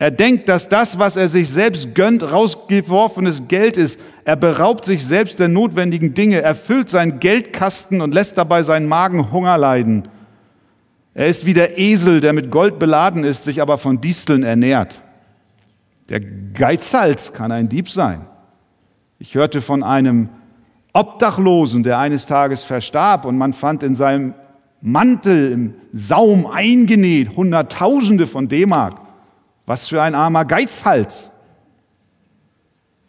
Er 0.00 0.12
denkt, 0.12 0.48
dass 0.48 0.68
das, 0.68 0.98
was 0.98 1.16
er 1.16 1.28
sich 1.28 1.50
selbst 1.50 1.94
gönnt, 1.94 2.22
rausgeworfenes 2.22 3.48
Geld 3.48 3.76
ist. 3.76 3.98
Er 4.24 4.36
beraubt 4.36 4.84
sich 4.84 5.04
selbst 5.04 5.40
der 5.40 5.48
notwendigen 5.48 6.14
Dinge, 6.14 6.40
erfüllt 6.40 6.88
seinen 6.88 7.18
Geldkasten 7.18 8.00
und 8.00 8.14
lässt 8.14 8.38
dabei 8.38 8.62
seinen 8.62 8.86
Magen 8.86 9.32
Hunger 9.32 9.58
leiden. 9.58 10.08
Er 11.14 11.26
ist 11.26 11.46
wie 11.46 11.54
der 11.54 11.78
Esel, 11.78 12.20
der 12.20 12.32
mit 12.32 12.48
Gold 12.50 12.78
beladen 12.78 13.24
ist, 13.24 13.42
sich 13.42 13.60
aber 13.60 13.76
von 13.76 14.00
Disteln 14.00 14.44
ernährt. 14.44 15.02
Der 16.10 16.20
Geizhals 16.20 17.32
kann 17.32 17.50
ein 17.50 17.68
Dieb 17.68 17.90
sein. 17.90 18.24
Ich 19.18 19.34
hörte 19.34 19.60
von 19.60 19.82
einem 19.82 20.28
Obdachlosen, 20.92 21.82
der 21.82 21.98
eines 21.98 22.26
Tages 22.26 22.62
verstarb 22.62 23.24
und 23.24 23.36
man 23.36 23.52
fand 23.52 23.82
in 23.82 23.96
seinem 23.96 24.34
Mantel 24.80 25.50
im 25.50 25.74
Saum 25.92 26.46
eingenäht 26.46 27.36
Hunderttausende 27.36 28.28
von 28.28 28.48
D-Mark. 28.48 29.07
Was 29.68 29.86
für 29.86 30.00
ein 30.00 30.14
armer 30.14 30.46
Geizhals, 30.46 31.28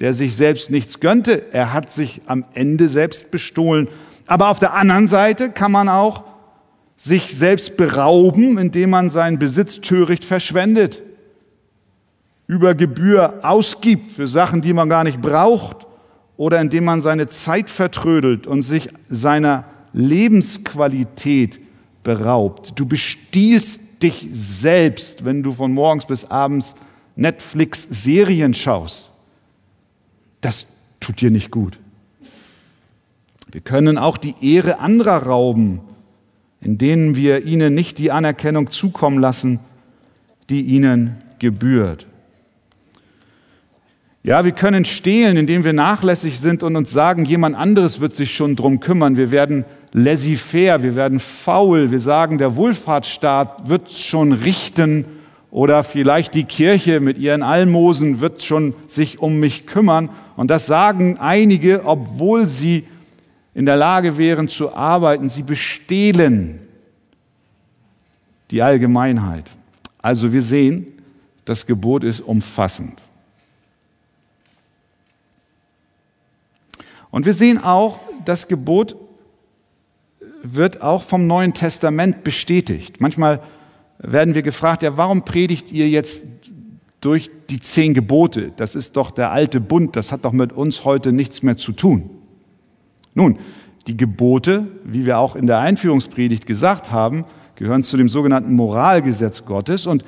der 0.02 0.14
sich 0.14 0.36
selbst 0.36 0.70
nichts 0.72 1.00
gönnte. 1.00 1.54
Er 1.54 1.72
hat 1.72 1.90
sich 1.90 2.20
am 2.26 2.44
Ende 2.54 2.90
selbst 2.90 3.32
bestohlen. 3.32 3.88
Aber 4.28 4.50
auf 4.50 4.60
der 4.60 4.74
anderen 4.74 5.08
Seite 5.08 5.52
kann 5.52 5.72
man 5.72 5.88
auch 5.88 6.26
sich 6.98 7.34
selbst 7.34 7.78
berauben, 7.78 8.58
indem 8.58 8.90
man 8.90 9.08
seinen 9.08 9.40
Besitz 9.40 9.80
töricht 9.80 10.26
verschwendet, 10.26 11.02
über 12.46 12.76
Gebühr 12.76 13.40
ausgibt 13.42 14.12
für 14.12 14.28
Sachen, 14.28 14.60
die 14.60 14.74
man 14.74 14.90
gar 14.90 15.06
nicht 15.06 15.22
braucht, 15.22 15.88
oder 16.36 16.60
indem 16.60 16.84
man 16.84 17.00
seine 17.00 17.30
Zeit 17.30 17.70
vertrödelt 17.70 18.48
und 18.48 18.64
sich 18.64 18.90
seiner 19.08 19.64
Lebensqualität 19.94 21.58
beraubt. 22.04 22.74
Du 22.76 22.86
bestiehlst 22.86 23.89
dich 24.02 24.28
selbst, 24.32 25.26
wenn 25.26 25.44
du 25.44 25.52
von 25.52 25.74
morgens 25.74 26.06
bis 26.06 26.26
abends 26.26 26.76
Netflix-Serien 27.16 28.54
schaust. 28.54 29.12
Das 30.42 30.78
tut 31.00 31.22
dir 31.22 31.32
nicht 31.32 31.52
gut. 31.52 31.80
Wir 33.52 33.62
können 33.62 33.98
auch 33.98 34.18
die 34.18 34.36
Ehre 34.42 34.80
anderer 34.80 35.24
rauben, 35.24 35.82
in 36.62 36.78
denen 36.78 37.16
wir 37.16 37.46
ihnen 37.46 37.74
nicht 37.74 37.98
die 37.98 38.12
Anerkennung 38.12 38.70
zukommen 38.70 39.20
lassen, 39.20 39.60
die 40.50 40.62
ihnen 40.62 41.18
gebührt. 41.40 42.06
Ja, 44.30 44.46
wir 44.46 44.52
können 44.52 44.86
stehlen, 44.86 45.38
indem 45.38 45.64
wir 45.64 45.74
nachlässig 45.74 46.40
sind 46.40 46.62
und 46.62 46.76
uns 46.76 46.92
sagen, 46.92 47.26
jemand 47.26 47.56
anderes 47.56 48.00
wird 48.00 48.14
sich 48.14 48.32
schon 48.32 48.56
drum 48.56 48.80
kümmern. 48.80 49.18
Wir 49.18 49.32
werden 49.32 49.66
laissez-faire, 49.92 50.84
wir 50.84 50.94
werden 50.94 51.20
faul. 51.20 51.90
Wir 51.90 52.00
sagen, 52.00 52.38
der 52.38 52.56
Wohlfahrtsstaat 52.56 53.68
wird 53.70 53.90
schon 53.90 54.32
richten 54.32 55.06
oder 55.50 55.84
vielleicht 55.84 56.36
die 56.36 56.44
Kirche 56.44 57.00
mit 57.00 57.18
ihren 57.18 57.42
Almosen 57.42 58.22
wird 58.22 58.44
schon 58.44 58.76
sich 58.86 59.18
um 59.18 59.40
mich 59.40 59.66
kümmern. 59.66 60.10
Und 60.36 60.52
das 60.52 60.68
sagen 60.68 61.18
einige, 61.18 61.86
obwohl 61.86 62.46
sie 62.46 62.86
in 63.56 63.66
der 63.66 63.78
Lage 63.78 64.20
wären 64.20 64.48
zu 64.48 64.76
arbeiten. 64.76 65.28
Sie 65.28 65.42
bestehlen 65.42 66.60
die 68.52 68.62
Allgemeinheit. 68.62 69.50
Also 70.04 70.32
wir 70.32 70.44
sehen, 70.44 70.86
das 71.46 71.66
Gebot 71.66 72.04
ist 72.04 72.20
umfassend. 72.20 73.09
Und 77.12 77.26
wir 77.26 77.34
sehen 77.34 77.58
auch, 77.58 78.00
das 78.26 78.48
Gebot 78.48 78.96
wird 80.44 80.82
auch 80.82 81.04
vom 81.04 81.28
Neuen 81.28 81.54
Testament 81.54 82.24
bestätigt. 82.24 83.02
Manchmal 83.02 83.42
werden 83.98 84.36
wir 84.36 84.42
gefragt, 84.42 84.84
ja, 84.84 84.96
warum 84.98 85.26
predigt 85.26 85.72
ihr 85.72 85.90
jetzt 85.90 86.28
durch 87.02 87.30
die 87.50 87.60
zehn 87.60 87.94
Gebote? 87.94 88.52
Das 88.56 88.76
ist 88.76 88.96
doch 88.96 89.12
der 89.12 89.32
alte 89.32 89.60
Bund, 89.60 89.96
das 89.96 90.12
hat 90.12 90.26
doch 90.26 90.32
mit 90.32 90.54
uns 90.54 90.86
heute 90.86 91.12
nichts 91.12 91.44
mehr 91.44 91.58
zu 91.58 91.72
tun. 91.72 92.10
Nun, 93.14 93.40
die 93.88 93.98
Gebote, 93.98 94.68
wie 94.84 95.06
wir 95.06 95.18
auch 95.18 95.36
in 95.36 95.48
der 95.48 95.60
Einführungspredigt 95.60 96.46
gesagt 96.46 96.92
haben, 96.92 97.26
gehören 97.56 97.84
zu 97.84 97.98
dem 97.98 98.08
sogenannten 98.08 98.54
Moralgesetz 98.54 99.46
Gottes. 99.46 99.86
Und 99.86 100.06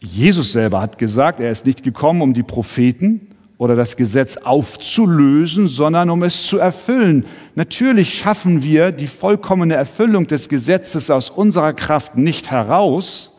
Jesus 0.00 0.52
selber 0.52 0.80
hat 0.80 0.98
gesagt, 0.98 1.40
er 1.40 1.50
ist 1.50 1.64
nicht 1.64 1.82
gekommen, 1.82 2.20
um 2.20 2.34
die 2.34 2.42
Propheten 2.42 3.28
oder 3.62 3.76
das 3.76 3.96
Gesetz 3.96 4.38
aufzulösen, 4.38 5.68
sondern 5.68 6.10
um 6.10 6.24
es 6.24 6.48
zu 6.48 6.58
erfüllen. 6.58 7.24
Natürlich 7.54 8.12
schaffen 8.12 8.64
wir 8.64 8.90
die 8.90 9.06
vollkommene 9.06 9.74
Erfüllung 9.74 10.26
des 10.26 10.48
Gesetzes 10.48 11.12
aus 11.12 11.30
unserer 11.30 11.72
Kraft 11.72 12.16
nicht 12.16 12.50
heraus, 12.50 13.38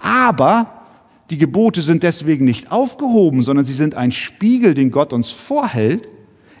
aber 0.00 0.84
die 1.30 1.36
Gebote 1.36 1.82
sind 1.82 2.04
deswegen 2.04 2.44
nicht 2.44 2.70
aufgehoben, 2.70 3.42
sondern 3.42 3.64
sie 3.64 3.74
sind 3.74 3.96
ein 3.96 4.12
Spiegel, 4.12 4.72
den 4.74 4.92
Gott 4.92 5.12
uns 5.12 5.30
vorhält, 5.30 6.08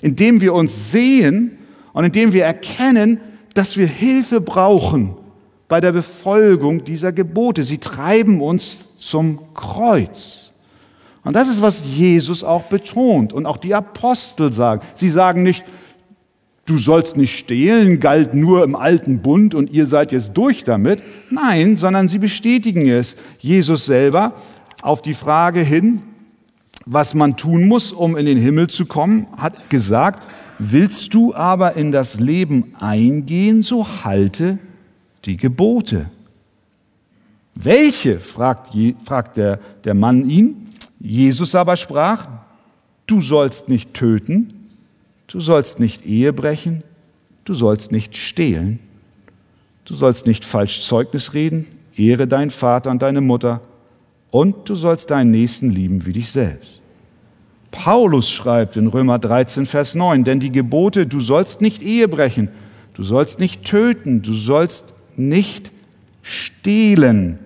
in 0.02 0.16
dem 0.16 0.40
wir 0.40 0.52
uns 0.52 0.90
sehen 0.90 1.58
und 1.92 2.06
in 2.06 2.10
dem 2.10 2.32
wir 2.32 2.44
erkennen, 2.44 3.20
dass 3.54 3.76
wir 3.76 3.86
Hilfe 3.86 4.40
brauchen 4.40 5.16
bei 5.68 5.80
der 5.80 5.92
Befolgung 5.92 6.82
dieser 6.82 7.12
Gebote. 7.12 7.62
Sie 7.62 7.78
treiben 7.78 8.40
uns 8.40 8.98
zum 8.98 9.54
Kreuz. 9.54 10.45
Und 11.26 11.32
das 11.32 11.48
ist, 11.48 11.60
was 11.60 11.84
Jesus 11.84 12.44
auch 12.44 12.62
betont 12.62 13.32
und 13.32 13.46
auch 13.46 13.56
die 13.56 13.74
Apostel 13.74 14.52
sagen. 14.52 14.82
Sie 14.94 15.10
sagen 15.10 15.42
nicht, 15.42 15.64
du 16.66 16.78
sollst 16.78 17.16
nicht 17.16 17.36
stehlen, 17.36 17.98
galt 17.98 18.32
nur 18.32 18.62
im 18.62 18.76
alten 18.76 19.22
Bund 19.22 19.52
und 19.52 19.68
ihr 19.70 19.88
seid 19.88 20.12
jetzt 20.12 20.34
durch 20.34 20.62
damit. 20.62 21.02
Nein, 21.28 21.76
sondern 21.76 22.06
sie 22.06 22.20
bestätigen 22.20 22.86
es. 22.88 23.16
Jesus 23.40 23.86
selber 23.86 24.34
auf 24.82 25.02
die 25.02 25.14
Frage 25.14 25.62
hin, 25.62 26.00
was 26.84 27.12
man 27.12 27.36
tun 27.36 27.66
muss, 27.66 27.90
um 27.90 28.16
in 28.16 28.24
den 28.24 28.38
Himmel 28.38 28.68
zu 28.68 28.86
kommen, 28.86 29.26
hat 29.36 29.68
gesagt, 29.68 30.22
willst 30.60 31.12
du 31.12 31.34
aber 31.34 31.74
in 31.74 31.90
das 31.90 32.20
Leben 32.20 32.72
eingehen, 32.78 33.62
so 33.62 33.84
halte 34.04 34.58
die 35.24 35.36
Gebote. 35.36 36.06
Welche? 37.56 38.20
fragt, 38.20 38.76
fragt 39.04 39.38
der, 39.38 39.58
der 39.82 39.94
Mann 39.94 40.30
ihn. 40.30 40.66
Jesus 41.00 41.54
aber 41.54 41.76
sprach, 41.76 42.28
du 43.06 43.20
sollst 43.20 43.68
nicht 43.68 43.94
töten, 43.94 44.56
Du 45.26 45.40
sollst 45.40 45.80
nicht 45.80 46.06
Ehe 46.06 46.32
brechen, 46.32 46.82
du 47.44 47.54
sollst 47.54 47.90
nicht 47.90 48.16
stehlen, 48.16 48.78
du 49.84 49.94
sollst 49.94 50.26
nicht 50.26 50.44
falsch 50.44 50.82
Zeugnis 50.82 51.34
reden, 51.34 51.66
ehre 51.96 52.28
deinen 52.28 52.50
Vater 52.50 52.90
und 52.90 53.02
deine 53.02 53.20
Mutter 53.20 53.60
und 54.30 54.68
du 54.68 54.76
sollst 54.76 55.10
deinen 55.10 55.32
Nächsten 55.32 55.70
lieben 55.70 56.06
wie 56.06 56.12
dich 56.12 56.30
selbst. 56.30 56.80
Paulus 57.72 58.30
schreibt 58.30 58.76
in 58.76 58.86
Römer 58.86 59.18
13, 59.18 59.66
Vers 59.66 59.94
9, 59.96 60.22
denn 60.22 60.40
die 60.40 60.52
Gebote, 60.52 61.06
du 61.06 61.20
sollst 61.20 61.60
nicht 61.60 61.82
Ehe 61.82 62.06
brechen, 62.06 62.48
du 62.94 63.02
sollst 63.02 63.40
nicht 63.40 63.64
töten, 63.64 64.22
du 64.22 64.32
sollst 64.32 64.94
nicht 65.16 65.72
stehlen, 66.22 67.40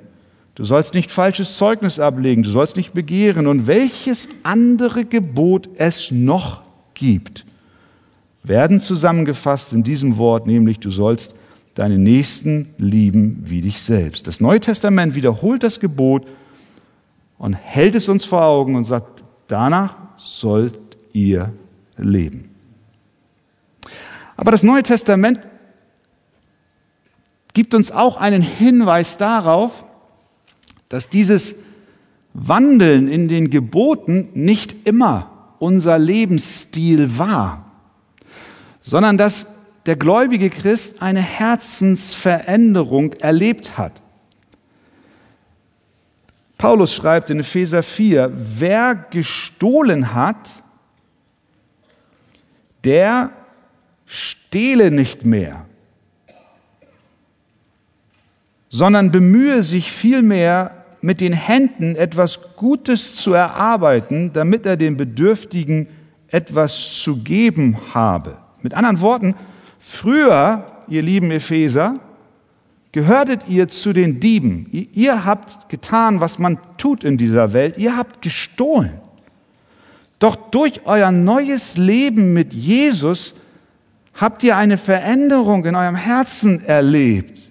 du 0.60 0.66
sollst 0.66 0.92
nicht 0.92 1.10
falsches 1.10 1.56
Zeugnis 1.56 1.98
ablegen, 1.98 2.42
du 2.42 2.50
sollst 2.50 2.76
nicht 2.76 2.92
begehren 2.92 3.46
und 3.46 3.66
welches 3.66 4.28
andere 4.42 5.06
Gebot 5.06 5.70
es 5.76 6.10
noch 6.10 6.60
gibt 6.92 7.46
werden 8.42 8.78
zusammengefasst 8.78 9.72
in 9.72 9.82
diesem 9.82 10.18
Wort, 10.18 10.46
nämlich 10.46 10.78
du 10.78 10.90
sollst 10.90 11.34
deinen 11.74 12.02
Nächsten 12.02 12.74
lieben 12.76 13.42
wie 13.46 13.62
dich 13.62 13.80
selbst. 13.80 14.26
Das 14.26 14.40
Neue 14.40 14.60
Testament 14.60 15.14
wiederholt 15.14 15.62
das 15.62 15.80
Gebot 15.80 16.26
und 17.38 17.54
hält 17.54 17.94
es 17.94 18.10
uns 18.10 18.26
vor 18.26 18.42
Augen 18.42 18.76
und 18.76 18.84
sagt, 18.84 19.24
danach 19.48 19.96
sollt 20.18 20.78
ihr 21.14 21.50
leben. 21.96 22.50
Aber 24.36 24.50
das 24.50 24.62
Neue 24.62 24.82
Testament 24.82 25.40
gibt 27.54 27.72
uns 27.72 27.90
auch 27.90 28.18
einen 28.18 28.42
Hinweis 28.42 29.16
darauf, 29.16 29.86
dass 30.90 31.09
dieses 31.09 31.54
Wandeln 32.35 33.09
in 33.09 33.28
den 33.28 33.49
Geboten 33.49 34.28
nicht 34.35 34.87
immer 34.87 35.54
unser 35.59 35.99
Lebensstil 35.99 37.16
war 37.16 37.70
sondern 38.82 39.18
dass 39.18 39.47
der 39.87 39.97
gläubige 39.97 40.50
Christ 40.50 41.00
eine 41.00 41.20
Herzensveränderung 41.20 43.12
erlebt 43.14 43.78
hat. 43.78 44.02
Paulus 46.59 46.92
schreibt 46.92 47.30
in 47.30 47.40
Epheser 47.40 47.82
4, 47.82 48.30
wer 48.35 48.94
gestohlen 48.94 50.12
hat, 50.12 50.50
der 52.85 53.30
stehle 54.06 54.90
nicht 54.90 55.25
mehr, 55.25 55.64
sondern 58.68 59.11
bemühe 59.11 59.62
sich 59.62 59.92
vielmehr 59.92 60.79
mit 61.00 61.21
den 61.21 61.33
Händen 61.33 61.97
etwas 61.97 62.57
Gutes 62.57 63.16
zu 63.16 63.33
erarbeiten, 63.33 64.33
damit 64.33 64.66
er 64.66 64.76
den 64.76 64.97
Bedürftigen 64.97 65.88
etwas 66.28 67.00
zu 67.02 67.23
geben 67.23 67.76
habe. 67.95 68.37
Mit 68.62 68.75
anderen 68.75 69.00
Worten, 69.00 69.35
früher, 69.78 70.66
ihr 70.88 71.02
lieben 71.02 71.30
Epheser, 71.30 71.95
gehörtet 72.92 73.49
ihr 73.49 73.69
zu 73.69 73.92
den 73.92 74.21
Dieben. 74.21 74.69
Ihr 74.92 75.25
habt 75.25 75.69
getan, 75.69 76.21
was 76.21 76.38
man 76.38 76.59
tut 76.76 77.04
in 77.04 77.16
dieser 77.16 77.52
Welt. 77.52 77.78
Ihr 77.78 77.97
habt 77.97 78.23
gestohlen. 78.23 78.92
Doch 80.19 80.36
durch 80.36 80.82
euer 80.84 81.10
neues 81.10 81.76
Leben 81.76 82.32
mit 82.34 82.52
Jesus 82.52 83.34
habt 84.15 84.43
ihr 84.43 84.56
eine 84.56 84.76
Veränderung 84.76 85.65
in 85.65 85.75
eurem 85.75 85.95
Herzen 85.95 86.65
erlebt. 86.65 87.50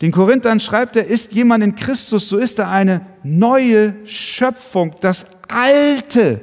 Den 0.00 0.12
Korinthern 0.12 0.60
schreibt 0.60 0.96
er, 0.96 1.06
ist 1.06 1.32
jemand 1.32 1.64
in 1.64 1.74
Christus, 1.74 2.28
so 2.28 2.36
ist 2.36 2.58
er 2.58 2.70
eine 2.70 3.00
neue 3.22 3.94
Schöpfung. 4.06 4.94
Das 5.00 5.26
alte 5.48 6.40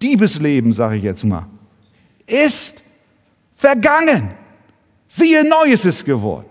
Diebesleben, 0.00 0.72
sage 0.72 0.96
ich 0.96 1.02
jetzt 1.02 1.24
mal, 1.24 1.46
ist 2.26 2.82
vergangen. 3.54 4.30
Siehe, 5.08 5.44
Neues 5.44 5.84
ist 5.84 6.04
geworden. 6.04 6.46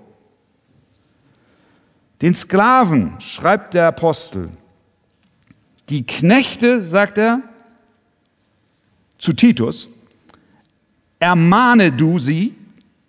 Den 2.21 2.35
Sklaven 2.35 3.13
schreibt 3.19 3.73
der 3.73 3.87
Apostel, 3.87 4.49
die 5.89 6.05
Knechte, 6.05 6.83
sagt 6.83 7.17
er 7.17 7.41
zu 9.17 9.33
Titus, 9.33 9.87
ermahne 11.19 11.91
du 11.91 12.19
sie, 12.19 12.53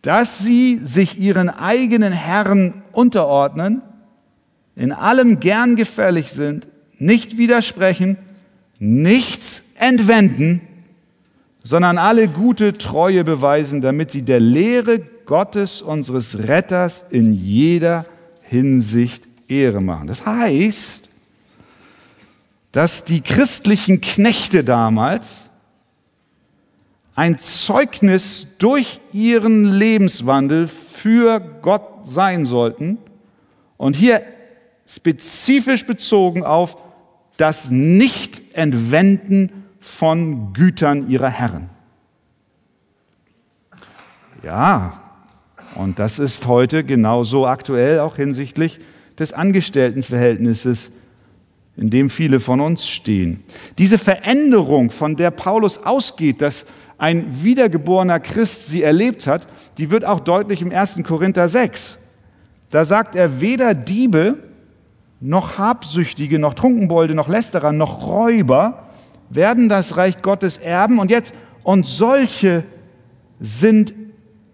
dass 0.03 0.39
sie 0.39 0.81
sich 0.83 1.19
ihren 1.19 1.49
eigenen 1.49 2.13
Herren 2.13 2.82
unterordnen, 2.93 3.83
in 4.77 4.93
allem 4.93 5.41
gern 5.41 5.77
gefällig 5.77 6.31
sind, 6.31 6.69
nicht 6.99 7.37
widersprechen, 7.37 8.17
nichts 8.79 9.71
entwenden, 9.79 10.61
sondern 11.65 11.99
alle 11.99 12.29
gute 12.29 12.73
Treue 12.73 13.25
beweisen, 13.25 13.81
damit 13.81 14.11
sie 14.11 14.23
der 14.23 14.41
Lehre 14.41 15.01
Gottes, 15.27 15.83
unseres 15.83 16.49
Retters, 16.49 17.07
in 17.11 17.33
jeder 17.33 18.07
Hinsicht 18.43 19.29
Ehre 19.49 19.81
machen. 19.81 20.09
Das 20.09 20.27
heißt, 20.27 21.09
dass 22.73 23.05
die 23.05 23.21
christlichen 23.21 24.01
Knechte 24.01 24.65
damals 24.65 25.51
ein 27.15 27.39
Zeugnis 27.39 28.57
durch 28.59 29.01
ihren 29.13 29.65
Lebenswandel 29.65 30.67
für 30.67 31.41
Gott 31.41 32.07
sein 32.07 32.45
sollten 32.47 32.99
und 33.77 33.97
hier 33.97 34.23
spezifisch 34.87 35.87
bezogen 35.87 36.45
auf 36.45 36.77
das 37.37 37.71
Nicht-Entwenden 37.71 39.65
von 39.81 40.53
Gütern 40.53 41.09
ihrer 41.09 41.29
Herren. 41.29 41.69
Ja, 44.43 45.01
und 45.75 45.99
das 45.99 46.19
ist 46.19 46.47
heute 46.47 46.85
genauso 46.85 47.47
aktuell 47.47 48.01
auch 48.01 48.17
hinsichtlich 48.17 48.81
des 49.19 49.33
Angestelltenverhältnisses, 49.33 50.91
in 51.77 51.91
dem 51.91 52.11
viele 52.11 52.41
von 52.41 52.61
uns 52.61 52.87
stehen. 52.87 53.43
Diese 53.79 53.99
Veränderung, 53.99 54.91
von 54.91 55.17
der 55.17 55.31
Paulus 55.31 55.79
ausgeht, 55.79 56.43
dass 56.43 56.67
ein 57.03 57.43
wiedergeborener 57.43 58.21
Christ 58.21 58.69
sie 58.69 58.85
erlebt 58.85 59.27
hat, 59.27 59.49
die 59.77 59.91
wird 59.91 60.05
auch 60.05 60.21
deutlich 60.21 60.63
im 60.63 60.71
1. 60.71 61.03
Korinther 61.03 61.49
6. 61.49 61.99
Da 62.71 62.85
sagt 62.85 63.17
er, 63.17 63.41
weder 63.41 63.75
Diebe 63.75 64.39
noch 65.19 65.59
Habsüchtige, 65.59 66.39
noch 66.39 66.55
Trunkenbolde, 66.55 67.17
noch 67.17 67.27
Lästerer, 67.27 67.73
noch 67.73 68.07
Räuber 68.07 68.85
werden 69.31 69.69
das 69.69 69.97
Reich 69.97 70.23
Gottes 70.23 70.59
erben. 70.59 71.01
Und 71.01 71.11
jetzt, 71.11 71.35
und 71.65 71.87
solche 71.87 72.63
sind 73.41 73.95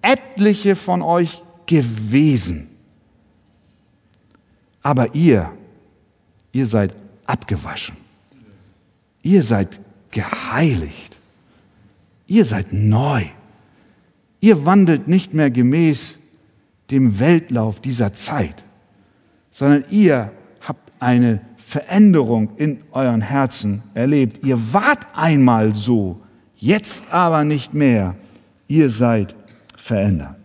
etliche 0.00 0.74
von 0.74 1.02
euch 1.02 1.42
gewesen. 1.66 2.70
Aber 4.82 5.14
ihr, 5.14 5.52
ihr 6.52 6.64
seid 6.64 6.94
abgewaschen. 7.26 7.98
Ihr 9.20 9.42
seid 9.42 9.68
geheiligt. 10.10 11.17
Ihr 12.28 12.44
seid 12.44 12.72
neu. 12.72 13.24
Ihr 14.40 14.64
wandelt 14.64 15.08
nicht 15.08 15.34
mehr 15.34 15.50
gemäß 15.50 16.18
dem 16.90 17.18
Weltlauf 17.18 17.80
dieser 17.80 18.14
Zeit, 18.14 18.54
sondern 19.50 19.84
ihr 19.90 20.32
habt 20.60 20.92
eine 21.00 21.40
Veränderung 21.56 22.56
in 22.56 22.82
euren 22.92 23.22
Herzen 23.22 23.82
erlebt. 23.94 24.46
Ihr 24.46 24.72
wart 24.72 25.06
einmal 25.14 25.74
so, 25.74 26.20
jetzt 26.56 27.12
aber 27.12 27.44
nicht 27.44 27.74
mehr. 27.74 28.14
Ihr 28.68 28.90
seid 28.90 29.34
verändert. 29.76 30.36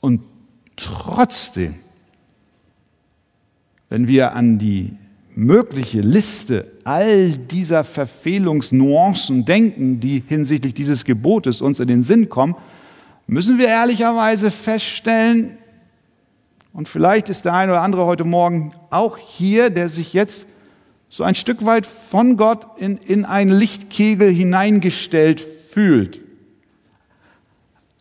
Und 0.00 0.22
trotzdem, 0.76 1.74
wenn 3.88 4.06
wir 4.06 4.34
an 4.34 4.58
die 4.58 4.96
mögliche 5.36 6.00
Liste 6.00 6.70
all 6.84 7.30
dieser 7.30 7.84
Verfehlungsnuancen 7.84 9.44
denken, 9.44 10.00
die 10.00 10.22
hinsichtlich 10.26 10.74
dieses 10.74 11.04
Gebotes 11.04 11.60
uns 11.60 11.80
in 11.80 11.88
den 11.88 12.02
Sinn 12.02 12.28
kommen, 12.28 12.54
müssen 13.26 13.58
wir 13.58 13.68
ehrlicherweise 13.68 14.50
feststellen, 14.50 15.58
und 16.74 16.88
vielleicht 16.88 17.28
ist 17.28 17.44
der 17.44 17.54
eine 17.54 17.70
oder 17.70 17.82
andere 17.82 18.04
heute 18.04 18.24
Morgen 18.24 18.72
auch 18.90 19.16
hier, 19.16 19.70
der 19.70 19.88
sich 19.88 20.12
jetzt 20.12 20.48
so 21.08 21.22
ein 21.22 21.36
Stück 21.36 21.64
weit 21.64 21.86
von 21.86 22.36
Gott 22.36 22.66
in, 22.78 22.98
in 22.98 23.24
einen 23.24 23.52
Lichtkegel 23.56 24.28
hineingestellt 24.28 25.40
fühlt. 25.40 26.20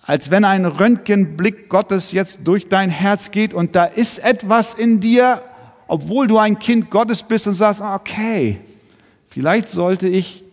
Als 0.02 0.32
wenn 0.32 0.44
ein 0.44 0.66
Röntgenblick 0.66 1.70
Gottes 1.70 2.14
jetzt 2.14 2.48
durch 2.48 2.68
dein 2.68 2.90
Herz 2.90 3.30
geht 3.30 3.54
und 3.54 3.76
da 3.76 3.86
ist 3.86 4.18
etwas 4.18 4.74
in 4.74 5.00
dir, 5.00 5.44
obwohl 5.88 6.28
du 6.28 6.38
ein 6.38 6.60
Kind 6.60 6.90
Gottes 6.90 7.24
bist 7.24 7.48
und 7.48 7.56
sagst, 7.56 7.82
okay, 7.82 8.60
vielleicht 9.28 9.70
sollte 9.70 10.08
ich 10.08 10.44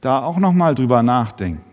da 0.00 0.22
auch 0.22 0.38
noch 0.38 0.52
mal 0.52 0.74
drüber 0.74 1.02
nachdenken. 1.02 1.64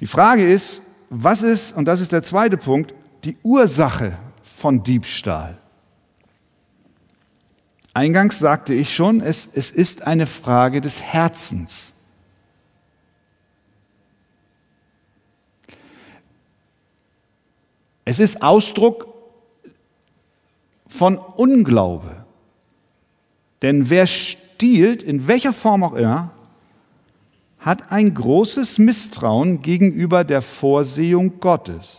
Die 0.00 0.06
Frage 0.06 0.50
ist, 0.50 0.82
was 1.08 1.42
ist, 1.42 1.76
und 1.76 1.86
das 1.86 2.00
ist 2.00 2.12
der 2.12 2.22
zweite 2.22 2.56
Punkt, 2.56 2.94
die 3.24 3.36
Ursache 3.42 4.16
von 4.42 4.82
Diebstahl? 4.82 5.58
Eingangs 7.94 8.38
sagte 8.38 8.74
ich 8.74 8.94
schon, 8.94 9.20
es, 9.20 9.48
es 9.54 9.70
ist 9.70 10.06
eine 10.06 10.26
Frage 10.26 10.82
des 10.82 11.00
Herzens. 11.00 11.92
Es 18.06 18.20
ist 18.20 18.40
Ausdruck 18.40 19.08
von 20.86 21.18
Unglaube. 21.18 22.24
Denn 23.62 23.90
wer 23.90 24.06
stiehlt, 24.06 25.02
in 25.02 25.26
welcher 25.26 25.52
Form 25.52 25.82
auch 25.82 25.94
immer, 25.94 26.30
hat 27.58 27.90
ein 27.90 28.14
großes 28.14 28.78
Misstrauen 28.78 29.60
gegenüber 29.60 30.22
der 30.22 30.40
Vorsehung 30.40 31.40
Gottes. 31.40 31.96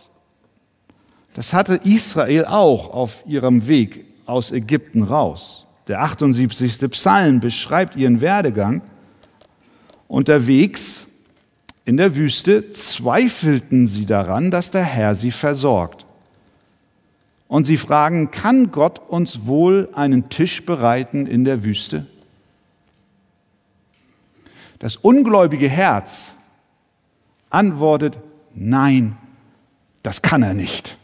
Das 1.34 1.52
hatte 1.52 1.80
Israel 1.84 2.46
auch 2.46 2.88
auf 2.88 3.22
ihrem 3.26 3.66
Weg 3.66 4.06
aus 4.24 4.50
Ägypten 4.50 5.02
raus. 5.02 5.66
Der 5.88 6.00
78. 6.00 6.90
Psalm 6.90 7.40
beschreibt 7.40 7.96
ihren 7.96 8.22
Werdegang. 8.22 8.80
Unterwegs 10.06 11.07
in 11.88 11.96
der 11.96 12.14
Wüste 12.16 12.70
zweifelten 12.72 13.86
sie 13.86 14.04
daran, 14.04 14.50
dass 14.50 14.70
der 14.70 14.84
Herr 14.84 15.14
sie 15.14 15.30
versorgt. 15.30 16.04
Und 17.46 17.64
sie 17.64 17.78
fragen, 17.78 18.30
kann 18.30 18.70
Gott 18.72 18.98
uns 19.08 19.46
wohl 19.46 19.88
einen 19.94 20.28
Tisch 20.28 20.66
bereiten 20.66 21.24
in 21.24 21.46
der 21.46 21.64
Wüste? 21.64 22.04
Das 24.78 24.96
ungläubige 24.96 25.66
Herz 25.66 26.32
antwortet, 27.48 28.18
nein, 28.54 29.16
das 30.02 30.20
kann 30.20 30.42
er 30.42 30.52
nicht. 30.52 30.98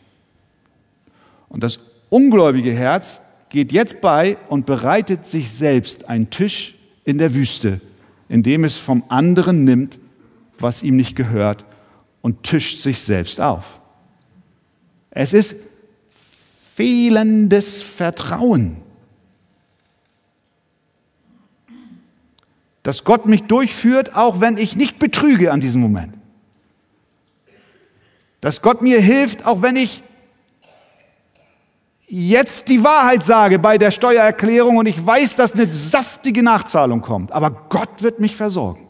Und 1.49 1.63
das 1.63 1.81
ungläubige 2.11 2.73
Herz 2.73 3.21
geht 3.49 3.73
jetzt 3.73 4.03
bei 4.03 4.37
und 4.51 4.67
bereitet 4.67 5.25
sich 5.25 5.51
selbst 5.51 6.11
einen 6.11 6.29
Tisch 6.29 6.75
in 7.05 7.17
der 7.17 7.33
Wüste, 7.33 7.81
indem 8.29 8.65
es 8.65 8.77
vom 8.77 9.03
anderen 9.09 9.65
nimmt, 9.65 9.99
was 10.59 10.83
ihm 10.83 10.97
nicht 10.97 11.17
gehört, 11.17 11.65
und 12.23 12.43
tischt 12.43 12.79
sich 12.79 13.03
selbst 13.03 13.39
auf. 13.39 13.81
Es 15.11 15.35
ist 15.35 15.57
fehlendes 16.75 17.83
Vertrauen. 17.83 18.79
Dass 22.83 23.05
Gott 23.05 23.27
mich 23.27 23.43
durchführt, 23.43 24.17
auch 24.17 24.41
wenn 24.41 24.57
ich 24.57 24.75
nicht 24.75 24.99
betrüge 24.99 25.53
an 25.53 25.61
diesem 25.61 25.83
Moment. 25.83 26.15
Dass 28.41 28.63
Gott 28.63 28.81
mir 28.83 29.01
hilft, 29.01 29.47
auch 29.47 29.63
wenn 29.63 29.77
ich 29.77 30.03
jetzt 32.07 32.69
die 32.69 32.83
Wahrheit 32.85 33.23
sage 33.23 33.59
bei 33.59 33.79
der 33.79 33.91
Steuererklärung 33.91 34.79
und 34.79 34.87
ich 34.87 35.05
weiß, 35.05 35.37
dass 35.37 35.53
eine 35.53 35.73
saftige 35.73 36.43
Nachzahlung 36.43 37.01
kommt. 37.01 37.33
Aber 37.33 37.51
Gott 37.69 38.03
wird 38.03 38.21
mich 38.21 38.37
versorgen. 38.37 38.84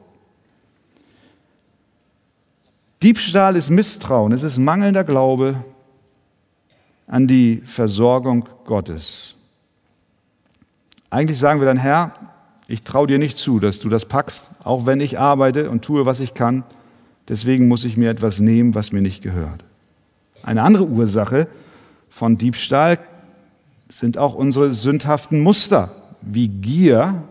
Diebstahl 3.04 3.54
ist 3.54 3.68
Misstrauen, 3.68 4.32
es 4.32 4.42
ist 4.42 4.56
mangelnder 4.56 5.04
Glaube 5.04 5.62
an 7.06 7.28
die 7.28 7.60
Versorgung 7.66 8.48
Gottes. 8.64 9.34
Eigentlich 11.10 11.38
sagen 11.38 11.60
wir 11.60 11.66
dann, 11.66 11.76
Herr, 11.76 12.14
ich 12.66 12.82
traue 12.82 13.06
dir 13.06 13.18
nicht 13.18 13.36
zu, 13.36 13.60
dass 13.60 13.78
du 13.78 13.90
das 13.90 14.06
packst, 14.06 14.52
auch 14.64 14.86
wenn 14.86 15.00
ich 15.00 15.18
arbeite 15.18 15.68
und 15.68 15.84
tue, 15.84 16.06
was 16.06 16.18
ich 16.18 16.32
kann. 16.32 16.64
Deswegen 17.28 17.68
muss 17.68 17.84
ich 17.84 17.98
mir 17.98 18.08
etwas 18.08 18.40
nehmen, 18.40 18.74
was 18.74 18.90
mir 18.90 19.02
nicht 19.02 19.22
gehört. 19.22 19.64
Eine 20.42 20.62
andere 20.62 20.88
Ursache 20.88 21.46
von 22.08 22.38
Diebstahl 22.38 22.98
sind 23.90 24.16
auch 24.16 24.34
unsere 24.34 24.72
sündhaften 24.72 25.42
Muster 25.42 25.90
wie 26.22 26.48
Gier, 26.48 27.22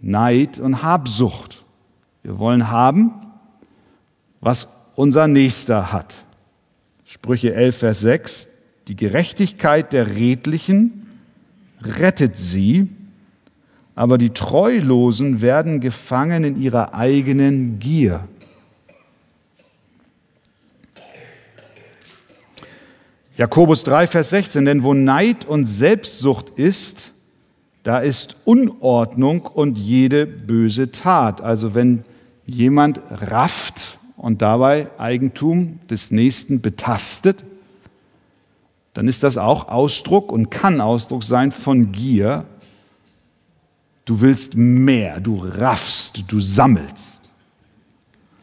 Neid 0.00 0.58
und 0.58 0.82
Habsucht. 0.82 1.64
Wir 2.24 2.40
wollen 2.40 2.72
haben, 2.72 3.12
was 4.40 4.79
unser 4.96 5.28
Nächster 5.28 5.92
hat. 5.92 6.24
Sprüche 7.04 7.54
11, 7.54 7.76
Vers 7.76 8.00
6. 8.00 8.48
Die 8.88 8.96
Gerechtigkeit 8.96 9.92
der 9.92 10.16
Redlichen 10.16 11.06
rettet 11.82 12.36
sie, 12.36 12.88
aber 13.94 14.18
die 14.18 14.30
Treulosen 14.30 15.40
werden 15.40 15.80
gefangen 15.80 16.44
in 16.44 16.60
ihrer 16.60 16.94
eigenen 16.94 17.78
Gier. 17.78 18.26
Jakobus 23.36 23.84
3, 23.84 24.06
Vers 24.06 24.30
16, 24.30 24.64
denn 24.66 24.82
wo 24.82 24.92
Neid 24.92 25.46
und 25.46 25.66
Selbstsucht 25.66 26.58
ist, 26.58 27.12
da 27.82 28.00
ist 28.00 28.36
Unordnung 28.44 29.46
und 29.46 29.78
jede 29.78 30.26
böse 30.26 30.92
Tat. 30.92 31.40
Also 31.40 31.74
wenn 31.74 32.04
jemand 32.44 33.00
rafft 33.10 33.98
und 34.20 34.42
dabei 34.42 34.88
Eigentum 34.98 35.78
des 35.88 36.10
Nächsten 36.10 36.60
betastet, 36.60 37.42
dann 38.92 39.08
ist 39.08 39.22
das 39.22 39.38
auch 39.38 39.68
Ausdruck 39.68 40.30
und 40.30 40.50
kann 40.50 40.82
Ausdruck 40.82 41.24
sein 41.24 41.52
von 41.52 41.90
Gier. 41.90 42.44
Du 44.04 44.20
willst 44.20 44.56
mehr, 44.56 45.20
du 45.20 45.42
raffst, 45.42 46.24
du 46.28 46.38
sammelst. 46.38 47.30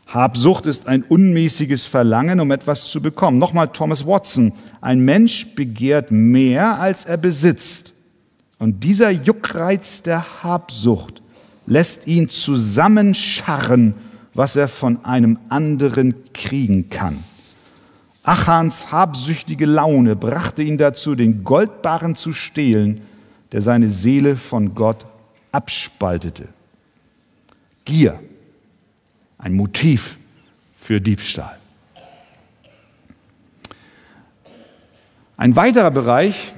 Habsucht 0.07 0.65
ist 0.65 0.87
ein 0.87 1.03
unmäßiges 1.03 1.85
Verlangen, 1.85 2.39
um 2.39 2.49
etwas 2.49 2.85
zu 2.85 2.99
bekommen. 2.99 3.37
Nochmal 3.37 3.67
Thomas 3.67 4.07
Watson, 4.07 4.53
ein 4.81 5.01
Mensch 5.01 5.53
begehrt 5.53 6.09
mehr, 6.09 6.79
als 6.79 7.05
er 7.05 7.17
besitzt. 7.17 7.93
Und 8.57 8.83
dieser 8.83 9.11
Juckreiz 9.11 10.01
der 10.01 10.41
Habsucht 10.41 11.21
lässt 11.67 12.07
ihn 12.07 12.29
zusammenscharren, 12.29 13.93
was 14.38 14.56
er 14.56 14.67
von 14.67 15.04
einem 15.04 15.39
anderen 15.50 16.13
kriegen 16.32 16.91
kann. 16.91 17.23
Achans 18.21 18.91
habsüchtige 18.91 19.65
Laune 19.65 20.15
brachte 20.15 20.62
ihn 20.62 20.78
dazu, 20.78 21.15
den 21.15 21.43
Goldbarren 21.43 22.15
zu 22.15 22.34
stehlen, 22.34 23.02
der 23.52 23.63
seine 23.63 23.89
Seele 23.89 24.36
von 24.36 24.76
Gott 24.76 25.08
abspaltete. 25.52 26.47
Gier, 27.84 28.19
ein 29.39 29.54
Motiv 29.56 30.17
für 30.76 31.02
Diebstahl. 31.02 31.58
Ein 35.36 35.56
weiterer 35.56 35.89
Bereich, 35.89 36.54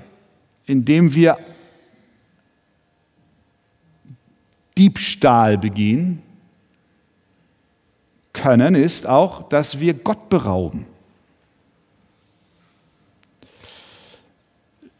in 0.65 0.83
dem 0.83 1.15
wir 1.15 1.37
Diebstahl 4.77 5.57
begehen 5.57 6.23
können, 8.41 8.75
ist 8.75 9.07
auch, 9.07 9.49
dass 9.49 9.79
wir 9.79 9.93
Gott 9.93 10.29
berauben. 10.29 10.85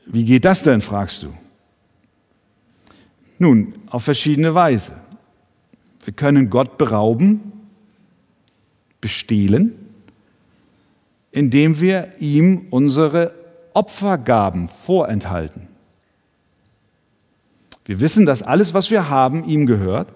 Wie 0.05 0.25
geht 0.25 0.45
das 0.45 0.63
denn, 0.63 0.81
fragst 0.81 1.23
du? 1.23 1.33
Nun, 3.37 3.75
auf 3.89 4.03
verschiedene 4.03 4.53
Weise. 4.53 4.93
Wir 6.03 6.13
können 6.13 6.49
Gott 6.49 6.77
berauben, 6.77 7.53
bestehlen, 8.99 9.73
indem 11.31 11.79
wir 11.79 12.13
ihm 12.19 12.67
unsere 12.71 13.33
Opfergaben 13.73 14.67
vorenthalten. 14.67 15.67
Wir 17.85 17.99
wissen, 17.99 18.25
dass 18.25 18.41
alles, 18.41 18.73
was 18.73 18.91
wir 18.91 19.09
haben, 19.09 19.45
ihm 19.45 19.65
gehört. 19.65 20.09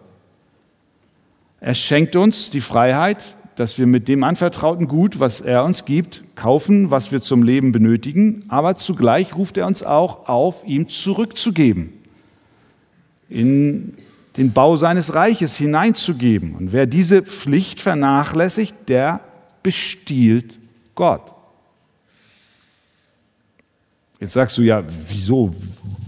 Er 1.63 1.75
schenkt 1.75 2.17
uns 2.17 2.49
die 2.49 2.59
Freiheit, 2.59 3.35
dass 3.55 3.77
wir 3.77 3.87
mit 3.87 4.09
dem 4.09 4.25
anvertrauten 4.25 4.89
Gut, 4.89 5.21
was 5.21 5.39
er 5.39 5.63
uns 5.63 5.85
gibt, 5.85 6.21
kaufen, 6.35 6.91
was 6.91 7.13
wir 7.13 7.21
zum 7.21 7.41
Leben 7.41 7.71
benötigen, 7.71 8.43
aber 8.49 8.75
zugleich 8.75 9.33
ruft 9.37 9.55
er 9.55 9.65
uns 9.65 9.81
auch 9.81 10.27
auf, 10.27 10.65
ihm 10.65 10.89
zurückzugeben, 10.89 11.93
in 13.29 13.93
den 14.35 14.51
Bau 14.51 14.75
seines 14.75 15.15
Reiches 15.15 15.55
hineinzugeben. 15.55 16.53
Und 16.55 16.73
wer 16.73 16.85
diese 16.85 17.21
Pflicht 17.23 17.79
vernachlässigt, 17.79 18.89
der 18.89 19.21
bestiehlt 19.63 20.59
Gott. 20.95 21.31
Jetzt 24.19 24.33
sagst 24.33 24.57
du 24.57 24.63
ja, 24.63 24.83
wieso, 25.07 25.55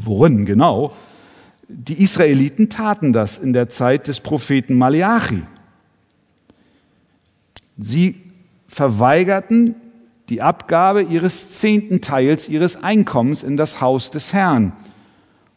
worin 0.03 0.45
genau? 0.45 0.91
Die 1.67 2.01
Israeliten 2.01 2.69
taten 2.69 3.13
das 3.13 3.37
in 3.37 3.53
der 3.53 3.69
Zeit 3.69 4.07
des 4.07 4.19
Propheten 4.19 4.75
Malachi. 4.75 5.43
Sie 7.77 8.21
verweigerten 8.67 9.75
die 10.29 10.41
Abgabe 10.41 11.01
ihres 11.01 11.51
zehnten 11.51 12.01
Teils 12.01 12.49
ihres 12.49 12.83
Einkommens 12.83 13.43
in 13.43 13.57
das 13.57 13.81
Haus 13.81 14.11
des 14.11 14.33
Herrn. 14.33 14.73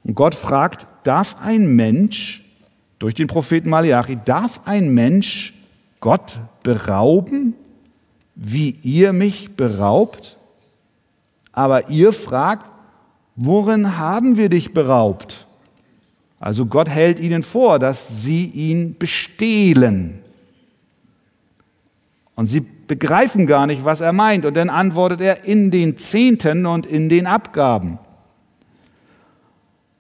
Und 0.05 0.15
Gott 0.15 0.35
fragt, 0.35 0.87
darf 1.05 1.37
ein 1.41 1.75
Mensch, 1.75 2.45
durch 2.99 3.15
den 3.15 3.29
Propheten 3.29 3.71
Malachi, 3.71 4.19
darf 4.25 4.61
ein 4.65 4.93
Mensch 4.93 5.55
Gott 6.01 6.39
berauben, 6.63 7.55
wie 8.35 8.71
ihr 8.83 9.13
mich 9.13 9.57
beraubt? 9.57 10.37
Aber 11.53 11.91
ihr 11.91 12.13
fragt, 12.13 12.71
worin 13.37 13.99
haben 13.99 14.37
wir 14.37 14.49
dich 14.49 14.73
beraubt? 14.73 15.48
Also 16.41 16.67
Gott 16.67 16.89
hält 16.89 17.19
ihnen 17.21 17.43
vor, 17.43 17.79
dass 17.79 18.23
sie 18.23 18.47
ihn 18.47 18.97
bestehlen. 18.99 20.23
Und 22.35 22.47
sie 22.47 22.61
begreifen 22.61 23.47
gar 23.47 23.67
nicht, 23.67 23.85
was 23.85 24.01
er 24.01 24.13
meint. 24.13 24.45
Und 24.45 24.55
dann 24.55 24.71
antwortet 24.71 25.21
er 25.21 25.45
in 25.45 25.71
den 25.71 25.99
Zehnten 25.99 26.67
und 26.67 26.87
in 26.87 27.09
den 27.09 27.27
Abgaben. 27.27 27.99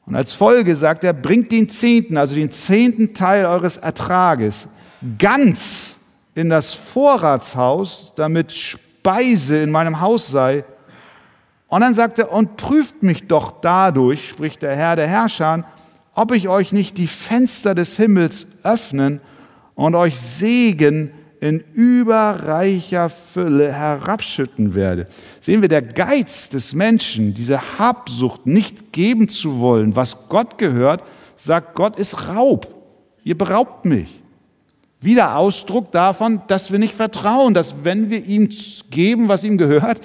Und 0.06 0.14
als 0.14 0.32
Folge 0.32 0.74
sagt 0.74 1.04
er, 1.04 1.12
bringt 1.12 1.52
den 1.52 1.68
Zehnten, 1.68 2.16
also 2.16 2.34
den 2.34 2.50
zehnten 2.50 3.12
Teil 3.12 3.44
eures 3.44 3.76
Ertrages, 3.76 4.68
ganz 5.18 5.96
in 6.34 6.48
das 6.48 6.72
Vorratshaus, 6.72 8.12
damit 8.16 8.52
Speise 8.52 9.60
in 9.60 9.70
meinem 9.70 10.00
Haus 10.00 10.28
sei. 10.28 10.64
Und 11.66 11.82
dann 11.82 11.92
sagt 11.92 12.18
er, 12.20 12.32
und 12.32 12.56
prüft 12.56 13.02
mich 13.02 13.26
doch 13.26 13.60
dadurch, 13.60 14.28
spricht 14.28 14.62
der 14.62 14.74
Herr 14.76 14.96
der 14.96 15.08
Herrscher, 15.08 15.64
ob 16.18 16.32
ich 16.32 16.48
euch 16.48 16.72
nicht 16.72 16.98
die 16.98 17.06
Fenster 17.06 17.76
des 17.76 17.96
Himmels 17.96 18.48
öffnen 18.64 19.20
und 19.76 19.94
euch 19.94 20.18
Segen 20.18 21.12
in 21.40 21.62
überreicher 21.74 23.08
Fülle 23.08 23.72
herabschütten 23.72 24.74
werde. 24.74 25.06
Sehen 25.40 25.62
wir, 25.62 25.68
der 25.68 25.82
Geiz 25.82 26.50
des 26.50 26.74
Menschen, 26.74 27.34
diese 27.34 27.78
Habsucht, 27.78 28.46
nicht 28.46 28.92
geben 28.92 29.28
zu 29.28 29.60
wollen, 29.60 29.94
was 29.94 30.28
Gott 30.28 30.58
gehört, 30.58 31.04
sagt 31.36 31.76
Gott 31.76 31.96
ist 31.96 32.26
Raub. 32.26 32.66
Ihr 33.22 33.38
beraubt 33.38 33.84
mich. 33.84 34.20
Wieder 35.00 35.36
Ausdruck 35.36 35.92
davon, 35.92 36.42
dass 36.48 36.72
wir 36.72 36.80
nicht 36.80 36.96
vertrauen, 36.96 37.54
dass 37.54 37.84
wenn 37.84 38.10
wir 38.10 38.24
ihm 38.26 38.48
geben, 38.90 39.28
was 39.28 39.44
ihm 39.44 39.56
gehört, 39.56 40.00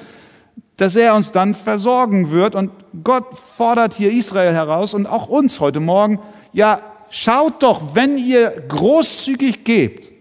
dass 0.77 0.95
er 0.95 1.15
uns 1.15 1.31
dann 1.31 1.53
versorgen 1.53 2.31
wird. 2.31 2.55
Und 2.55 2.71
Gott 3.03 3.25
fordert 3.57 3.93
hier 3.93 4.11
Israel 4.11 4.53
heraus 4.53 4.93
und 4.93 5.07
auch 5.07 5.27
uns 5.27 5.59
heute 5.59 5.79
Morgen, 5.79 6.19
ja, 6.51 6.81
schaut 7.09 7.61
doch, 7.63 7.95
wenn 7.95 8.17
ihr 8.17 8.49
großzügig 8.67 9.63
gebt, 9.63 10.11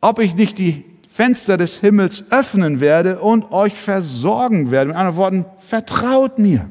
ob 0.00 0.18
ich 0.18 0.34
nicht 0.34 0.58
die 0.58 0.84
Fenster 1.12 1.56
des 1.56 1.78
Himmels 1.78 2.30
öffnen 2.30 2.80
werde 2.80 3.18
und 3.18 3.52
euch 3.52 3.74
versorgen 3.74 4.70
werde. 4.70 4.88
Mit 4.88 4.96
anderen 4.96 5.16
Worten, 5.16 5.44
vertraut 5.58 6.38
mir, 6.38 6.70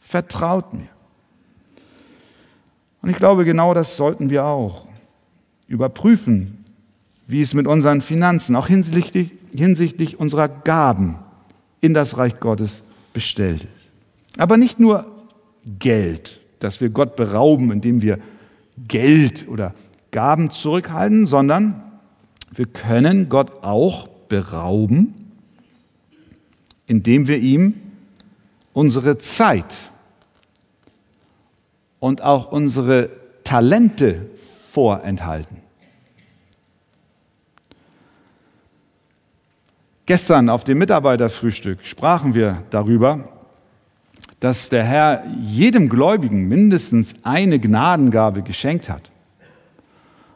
vertraut 0.00 0.74
mir. 0.74 0.88
Und 3.02 3.08
ich 3.08 3.16
glaube, 3.16 3.44
genau 3.44 3.72
das 3.72 3.96
sollten 3.96 4.28
wir 4.28 4.44
auch 4.44 4.86
überprüfen, 5.66 6.62
wie 7.26 7.40
es 7.40 7.54
mit 7.54 7.66
unseren 7.66 8.02
Finanzen, 8.02 8.54
auch 8.54 8.66
hinsichtlich, 8.66 9.30
hinsichtlich 9.54 10.20
unserer 10.20 10.48
Gaben 10.48 11.16
in 11.80 11.94
das 11.94 12.16
Reich 12.16 12.40
Gottes 12.40 12.82
bestellt 13.12 13.62
ist. 13.62 13.90
Aber 14.38 14.56
nicht 14.56 14.78
nur 14.78 15.06
Geld, 15.78 16.40
dass 16.58 16.80
wir 16.80 16.90
Gott 16.90 17.16
berauben, 17.16 17.72
indem 17.72 18.02
wir 18.02 18.18
Geld 18.88 19.48
oder 19.48 19.74
Gaben 20.10 20.50
zurückhalten, 20.50 21.26
sondern 21.26 21.82
wir 22.52 22.66
können 22.66 23.28
Gott 23.28 23.62
auch 23.62 24.08
berauben, 24.28 25.32
indem 26.86 27.28
wir 27.28 27.38
ihm 27.38 27.74
unsere 28.72 29.18
Zeit 29.18 29.72
und 32.00 32.22
auch 32.22 32.50
unsere 32.50 33.10
Talente 33.44 34.26
vorenthalten. 34.72 35.58
Gestern 40.10 40.48
auf 40.48 40.64
dem 40.64 40.78
Mitarbeiterfrühstück 40.78 41.86
sprachen 41.86 42.34
wir 42.34 42.64
darüber, 42.70 43.28
dass 44.40 44.68
der 44.68 44.82
Herr 44.82 45.22
jedem 45.40 45.88
Gläubigen 45.88 46.48
mindestens 46.48 47.14
eine 47.22 47.60
Gnadengabe 47.60 48.42
geschenkt 48.42 48.88
hat. 48.88 49.08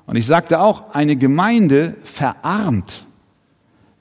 Und 0.07 0.15
ich 0.15 0.27
sagte 0.27 0.61
auch, 0.61 0.95
eine 0.95 1.17
Gemeinde 1.17 1.97
verarmt, 2.05 3.05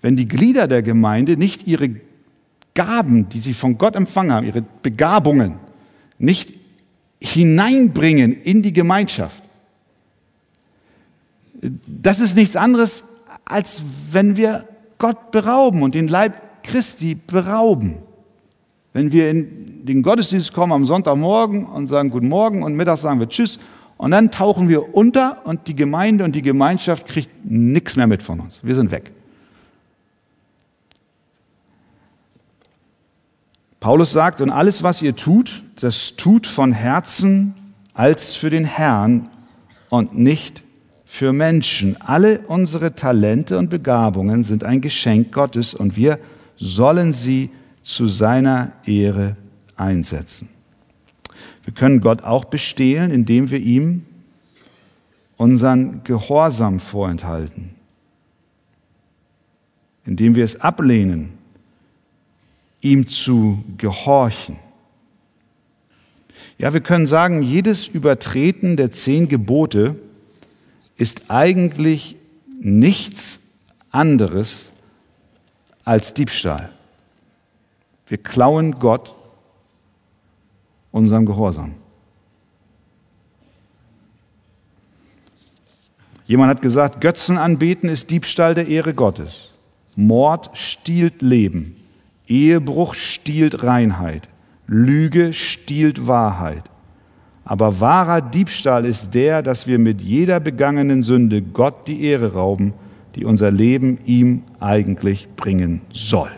wenn 0.04 0.16
die 0.16 0.28
Glieder 0.28 0.68
der 0.68 0.84
Gemeinde 0.84 1.38
nicht 1.38 1.66
ihre 1.66 1.90
Gaben, 2.76 3.30
die 3.30 3.40
sie 3.40 3.56
von 3.56 3.80
Gott 3.80 3.96
empfangen 3.96 4.32
haben, 4.32 4.46
ihre 4.46 4.62
Begabungen, 4.62 5.56
nicht 6.20 6.54
hineinbringen 7.20 8.32
in 8.44 8.62
die 8.62 8.74
Gemeinschaft. 8.74 9.42
Das 11.88 12.20
ist 12.20 12.36
nichts 12.36 12.56
anderes, 12.56 13.06
als 13.44 13.82
wenn 14.12 14.38
wir 14.38 14.68
Gott 14.98 15.32
berauben 15.32 15.84
und 15.84 15.96
den 15.96 16.08
Leib 16.08 16.64
Christi 16.64 17.16
berauben. 17.16 17.98
Wenn 18.94 19.12
wir 19.12 19.30
in 19.30 19.86
den 19.86 20.04
Gottesdienst 20.04 20.54
kommen 20.54 20.72
am 20.72 20.86
Sonntagmorgen 20.86 21.66
und 21.66 21.88
sagen 21.88 22.10
Guten 22.10 22.30
Morgen 22.30 22.64
und 22.64 22.76
mittags 22.76 23.02
sagen 23.02 23.20
wir 23.20 23.28
Tschüss 23.28 23.60
und 23.98 24.12
dann 24.12 24.32
tauchen 24.32 24.70
wir 24.70 24.96
unter 24.96 25.46
und 25.46 25.68
die 25.68 25.76
Gemeinde 25.76 26.24
und 26.24 26.36
die 26.36 26.42
Gemeinschaft 26.42 27.06
kriegt 27.06 27.30
nichts 27.44 27.96
mehr 27.96 28.08
mit 28.08 28.22
von 28.22 28.40
uns. 28.40 28.60
Wir 28.62 28.76
sind 28.76 28.92
weg. 28.92 29.12
Paulus 33.80 34.14
sagt, 34.14 34.40
und 34.40 34.50
alles, 34.50 34.82
was 34.84 35.02
ihr 35.02 35.14
tut, 35.14 35.62
das 35.82 36.16
tut 36.16 36.48
von 36.48 36.72
Herzen 36.72 37.54
als 37.94 38.34
für 38.34 38.50
den 38.50 38.64
Herrn 38.64 39.30
und 39.90 40.18
nicht 40.18 40.63
für 41.14 41.32
Menschen. 41.32 41.96
Alle 42.02 42.40
unsere 42.40 42.96
Talente 42.96 43.60
und 43.60 43.70
Begabungen 43.70 44.42
sind 44.42 44.64
ein 44.64 44.82
Geschenk 44.82 45.32
Gottes 45.32 45.76
und 45.76 45.96
wir 45.96 46.18
sollen 46.58 47.14
sie 47.14 47.52
zu 47.84 48.08
seiner 48.08 48.72
Ehre 48.88 49.38
einsetzen. 49.76 50.50
Wir 51.66 51.74
können 51.76 52.02
Gott 52.02 52.24
auch 52.24 52.46
bestehlen, 52.46 53.12
indem 53.12 53.52
wir 53.52 53.60
ihm 53.60 54.06
unseren 55.38 56.04
Gehorsam 56.04 56.80
vorenthalten, 56.80 57.76
indem 60.08 60.34
wir 60.34 60.44
es 60.44 60.62
ablehnen, 60.62 61.34
ihm 62.82 63.06
zu 63.06 63.64
gehorchen. 63.78 64.56
Ja, 66.58 66.74
wir 66.74 66.82
können 66.82 67.06
sagen, 67.06 67.44
jedes 67.44 67.86
Übertreten 67.86 68.78
der 68.78 68.92
zehn 68.92 69.28
Gebote 69.28 69.96
ist 70.98 71.30
eigentlich 71.30 72.16
nichts 72.60 73.40
anderes 73.92 74.70
als 75.84 76.14
Diebstahl. 76.14 76.70
Wir 78.08 78.18
klauen 78.18 78.80
Gott 78.80 79.14
unserem 80.92 81.26
Gehorsam. 81.26 81.74
Jemand 86.26 86.50
hat 86.50 86.62
gesagt, 86.62 87.02
Götzen 87.02 87.38
anbeten 87.38 87.90
ist 87.90 88.10
Diebstahl 88.10 88.56
der 88.56 88.68
Ehre 88.68 88.94
Gottes. 88.94 89.52
Mord 89.96 90.58
stiehlt 90.58 91.22
Leben. 91.22 91.76
Ehebruch 92.28 92.94
stiehlt 92.94 93.64
Reinheit. 93.64 94.30
Lüge 94.66 95.34
stiehlt 95.34 96.08
Wahrheit. 96.08 96.64
Aber 97.46 97.80
wahrer 97.80 98.22
Diebstahl 98.22 98.86
ist 98.86 99.14
der, 99.14 99.42
dass 99.42 99.68
wir 99.68 99.80
mit 99.80 100.02
jeder 100.02 100.40
begangenen 100.40 101.04
Sünde 101.04 101.42
Gott 101.42 101.88
die 101.88 102.04
Ehre 102.04 102.34
rauben, 102.34 102.74
die 103.16 103.26
unser 103.26 103.52
Leben 103.52 104.00
ihm 104.06 104.44
eigentlich 104.60 105.28
bringen 105.36 105.82
soll. 105.94 106.32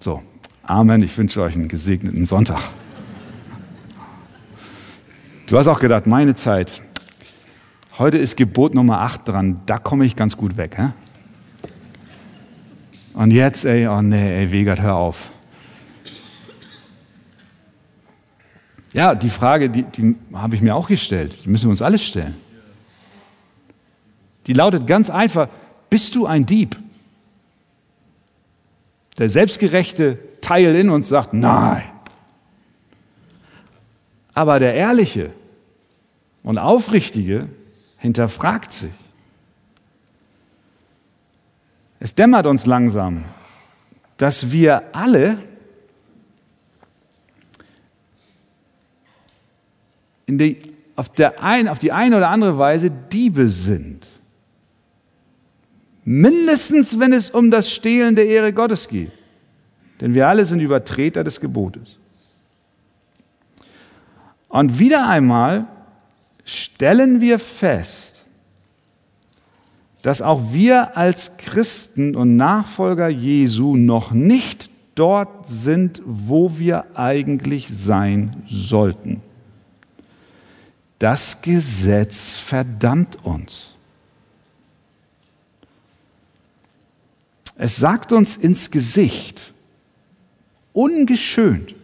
So, 0.00 0.20
Amen. 0.66 1.02
Ich 1.02 1.16
wünsche 1.18 1.42
euch 1.42 1.54
einen 1.54 1.68
gesegneten 1.68 2.24
Sonntag. 2.24 2.70
Du 5.46 5.58
hast 5.58 5.66
auch 5.66 5.78
gedacht, 5.78 6.06
meine 6.06 6.34
Zeit. 6.34 6.80
Heute 7.98 8.16
ist 8.16 8.38
Gebot 8.38 8.74
Nummer 8.74 9.00
8 9.00 9.28
dran. 9.28 9.60
Da 9.66 9.76
komme 9.76 10.06
ich 10.06 10.16
ganz 10.16 10.38
gut 10.38 10.56
weg. 10.56 10.78
Hä? 10.78 10.92
Und 13.12 13.30
jetzt, 13.30 13.66
ey, 13.66 13.86
oh 13.88 14.00
nee, 14.00 14.40
ey, 14.40 14.50
Wegert, 14.50 14.80
hör 14.80 14.94
auf. 14.94 15.32
Ja, 18.94 19.16
die 19.16 19.28
Frage, 19.28 19.68
die, 19.68 19.82
die 19.82 20.16
habe 20.32 20.54
ich 20.54 20.62
mir 20.62 20.74
auch 20.74 20.86
gestellt. 20.86 21.36
Die 21.44 21.48
müssen 21.50 21.64
wir 21.64 21.70
uns 21.70 21.82
alle 21.82 21.98
stellen. 21.98 22.36
Die 24.46 24.52
lautet 24.52 24.86
ganz 24.86 25.10
einfach, 25.10 25.48
bist 25.90 26.14
du 26.14 26.26
ein 26.26 26.46
Dieb? 26.46 26.78
Der 29.18 29.28
selbstgerechte 29.28 30.18
Teil 30.40 30.76
in 30.76 30.90
uns 30.90 31.08
sagt, 31.08 31.34
nein. 31.34 31.84
Aber 34.32 34.60
der 34.60 34.74
Ehrliche 34.74 35.32
und 36.44 36.58
Aufrichtige 36.58 37.48
hinterfragt 37.98 38.72
sich. 38.72 38.92
Es 41.98 42.14
dämmert 42.14 42.46
uns 42.46 42.66
langsam, 42.66 43.24
dass 44.18 44.52
wir 44.52 44.82
alle 44.92 45.38
die, 50.26 50.58
auf, 50.96 51.08
der 51.10 51.42
ein, 51.42 51.68
auf 51.68 51.78
die 51.78 51.92
eine 51.92 52.16
oder 52.16 52.28
andere 52.28 52.58
Weise 52.58 52.90
Diebe 52.90 53.48
sind. 53.48 54.06
Mindestens, 56.04 56.98
wenn 56.98 57.12
es 57.12 57.30
um 57.30 57.50
das 57.50 57.70
Stehlen 57.70 58.14
der 58.14 58.26
Ehre 58.26 58.52
Gottes 58.52 58.88
geht. 58.88 59.12
Denn 60.00 60.12
wir 60.14 60.28
alle 60.28 60.44
sind 60.44 60.60
Übertreter 60.60 61.24
des 61.24 61.40
Gebotes. 61.40 61.98
Und 64.48 64.78
wieder 64.78 65.08
einmal 65.08 65.66
stellen 66.44 67.20
wir 67.20 67.38
fest, 67.38 68.24
dass 70.02 70.20
auch 70.20 70.52
wir 70.52 70.96
als 70.96 71.38
Christen 71.38 72.14
und 72.14 72.36
Nachfolger 72.36 73.08
Jesu 73.08 73.76
noch 73.76 74.12
nicht 74.12 74.68
dort 74.94 75.48
sind, 75.48 76.02
wo 76.04 76.58
wir 76.58 76.84
eigentlich 76.94 77.68
sein 77.72 78.42
sollten. 78.46 79.22
Das 80.98 81.42
Gesetz 81.42 82.36
verdammt 82.36 83.24
uns. 83.24 83.74
Es 87.56 87.76
sagt 87.76 88.12
uns 88.12 88.36
ins 88.36 88.70
Gesicht, 88.70 89.52
ungeschönt, 90.72 91.74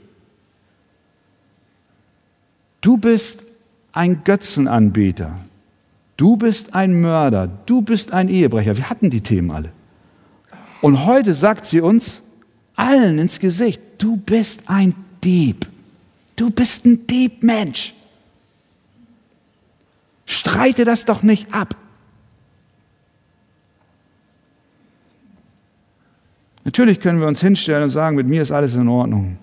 du 2.80 2.96
bist 2.96 3.44
ein 3.92 4.24
Götzenanbeter, 4.24 5.38
du 6.16 6.36
bist 6.36 6.74
ein 6.74 7.00
Mörder, 7.00 7.48
du 7.66 7.82
bist 7.82 8.12
ein 8.12 8.28
Ehebrecher. 8.28 8.76
Wir 8.76 8.90
hatten 8.90 9.10
die 9.10 9.20
Themen 9.20 9.50
alle. 9.50 9.72
Und 10.82 11.04
heute 11.04 11.34
sagt 11.34 11.66
sie 11.66 11.80
uns 11.80 12.22
allen 12.74 13.18
ins 13.18 13.38
Gesicht, 13.38 13.80
du 13.98 14.16
bist 14.16 14.62
ein 14.66 14.94
Dieb, 15.22 15.66
du 16.36 16.50
bist 16.50 16.84
ein 16.84 17.06
Diebmensch. 17.06 17.94
Streite 20.30 20.84
das 20.84 21.04
doch 21.04 21.22
nicht 21.22 21.52
ab. 21.52 21.74
Natürlich 26.64 27.00
können 27.00 27.20
wir 27.20 27.26
uns 27.26 27.40
hinstellen 27.40 27.84
und 27.84 27.90
sagen, 27.90 28.16
mit 28.16 28.28
mir 28.28 28.42
ist 28.42 28.50
alles 28.50 28.74
in 28.74 28.86
Ordnung. 28.88 29.38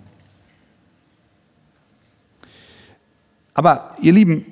Aber 3.53 3.97
ihr 4.01 4.13
Lieben, 4.13 4.45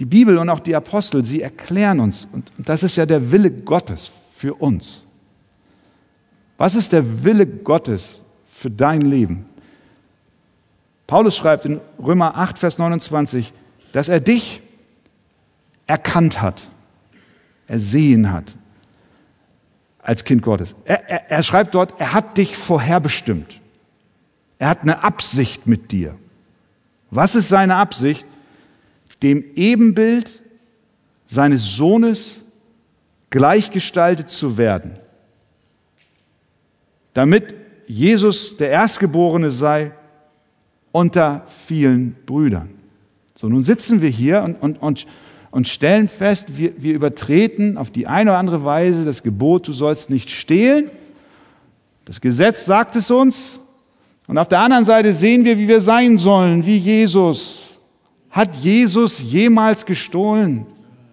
die 0.00 0.04
Bibel 0.04 0.38
und 0.38 0.50
auch 0.50 0.58
die 0.58 0.74
Apostel, 0.74 1.24
sie 1.24 1.40
erklären 1.40 2.00
uns, 2.00 2.26
und 2.32 2.50
das 2.58 2.82
ist 2.82 2.96
ja 2.96 3.06
der 3.06 3.30
Wille 3.30 3.50
Gottes 3.50 4.10
für 4.34 4.54
uns. 4.54 5.04
Was 6.58 6.74
ist 6.74 6.92
der 6.92 7.24
Wille 7.24 7.46
Gottes 7.46 8.20
für 8.52 8.70
dein 8.70 9.02
Leben? 9.02 9.46
Paulus 11.12 11.36
schreibt 11.36 11.66
in 11.66 11.78
Römer 12.02 12.38
8, 12.38 12.58
Vers 12.58 12.78
29, 12.78 13.52
dass 13.92 14.08
er 14.08 14.18
dich 14.18 14.62
erkannt 15.86 16.40
hat 16.40 16.68
ersehen 17.66 18.32
hat 18.32 18.54
als 19.98 20.24
Kind 20.24 20.40
Gottes. 20.40 20.74
Er, 20.86 21.06
er, 21.10 21.30
er 21.30 21.42
schreibt 21.42 21.74
dort, 21.74 22.00
er 22.00 22.14
hat 22.14 22.38
dich 22.38 22.56
vorherbestimmt. 22.56 23.60
Er 24.58 24.70
hat 24.70 24.80
eine 24.80 25.04
Absicht 25.04 25.66
mit 25.66 25.92
dir. 25.92 26.14
Was 27.10 27.34
ist 27.34 27.50
seine 27.50 27.74
Absicht? 27.74 28.24
Dem 29.22 29.44
Ebenbild 29.54 30.40
seines 31.26 31.76
Sohnes 31.76 32.36
gleichgestaltet 33.28 34.30
zu 34.30 34.56
werden, 34.56 34.98
damit 37.12 37.52
Jesus 37.86 38.56
der 38.56 38.70
Erstgeborene 38.70 39.50
sei 39.50 39.92
unter 40.92 41.42
vielen 41.66 42.14
Brüdern. 42.26 42.68
So, 43.34 43.48
nun 43.48 43.62
sitzen 43.62 44.00
wir 44.00 44.10
hier 44.10 44.42
und, 44.42 44.62
und, 44.62 44.80
und 44.80 45.06
und 45.52 45.68
stellen 45.68 46.08
fest, 46.08 46.56
wir, 46.56 46.82
wir 46.82 46.94
übertreten 46.94 47.76
auf 47.76 47.90
die 47.90 48.06
eine 48.06 48.30
oder 48.30 48.38
andere 48.38 48.64
Weise 48.64 49.04
das 49.04 49.22
Gebot, 49.22 49.68
du 49.68 49.72
sollst 49.72 50.08
nicht 50.08 50.30
stehlen. 50.30 50.90
Das 52.06 52.20
Gesetz 52.20 52.64
sagt 52.64 52.96
es 52.96 53.10
uns. 53.10 53.58
Und 54.26 54.38
auf 54.38 54.48
der 54.48 54.60
anderen 54.60 54.86
Seite 54.86 55.12
sehen 55.12 55.44
wir, 55.44 55.58
wie 55.58 55.68
wir 55.68 55.82
sein 55.82 56.16
sollen, 56.16 56.64
wie 56.64 56.78
Jesus. 56.78 57.78
Hat 58.30 58.56
Jesus 58.56 59.20
jemals 59.30 59.84
gestohlen? 59.84 60.64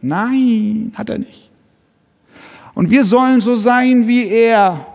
Nein, 0.02 0.94
hat 0.96 1.10
er 1.10 1.20
nicht. 1.20 1.50
Und 2.74 2.90
wir 2.90 3.04
sollen 3.04 3.42
so 3.42 3.58
sein 3.58 4.08
wie 4.08 4.26
er. 4.26 4.86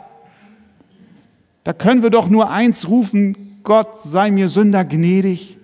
Da 1.65 1.75
können 1.75 2.03
wir 2.03 2.09
doch 2.09 2.31
nur 2.31 2.51
eins 2.51 2.89
rufen, 2.89 3.54
Gott 3.65 4.03
sei 4.03 4.31
mir 4.31 4.51
Sünder 4.51 4.85
gnädig, 4.85 5.59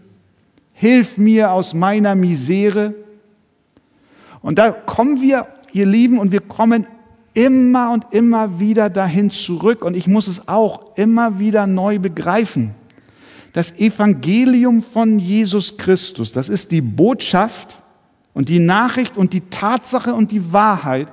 hilf 0.73 1.19
mir 1.19 1.53
aus 1.53 1.75
meiner 1.75 2.15
Misere. 2.15 2.95
Und 4.41 4.59
da 4.59 4.73
kommen 4.73 5.21
wir, 5.21 5.47
ihr 5.73 5.87
Lieben, 5.87 6.19
und 6.19 6.33
wir 6.33 6.41
kommen 6.41 6.87
immer 7.35 7.93
und 7.93 8.07
immer 8.11 8.59
wieder 8.59 8.89
dahin 8.89 9.31
zurück. 9.31 9.85
Und 9.85 9.97
ich 9.97 10.07
muss 10.07 10.29
es 10.29 10.49
auch 10.49 10.97
immer 10.97 11.39
wieder 11.39 11.67
neu 11.67 11.99
begreifen. 11.99 12.75
Das 13.53 13.79
Evangelium 13.79 14.83
von 14.83 15.19
Jesus 15.19 15.77
Christus, 15.77 16.33
das 16.33 16.49
ist 16.49 16.71
die 16.71 16.81
Botschaft 16.81 17.83
und 18.33 18.49
die 18.49 18.61
Nachricht 18.61 19.17
und 19.19 19.33
die 19.35 19.43
Tatsache 19.43 20.15
und 20.15 20.33
die 20.33 20.53
Wahrheit, 20.53 21.09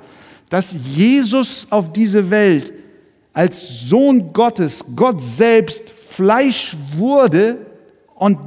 dass 0.49 0.73
Jesus 0.95 1.67
auf 1.69 1.91
diese 1.91 2.29
Welt 2.29 2.71
als 3.33 3.81
Sohn 3.81 4.31
Gottes, 4.33 4.85
Gott 4.95 5.21
selbst, 5.21 5.91
Fleisch 6.17 6.75
wurde 6.95 7.63
und 8.15 8.39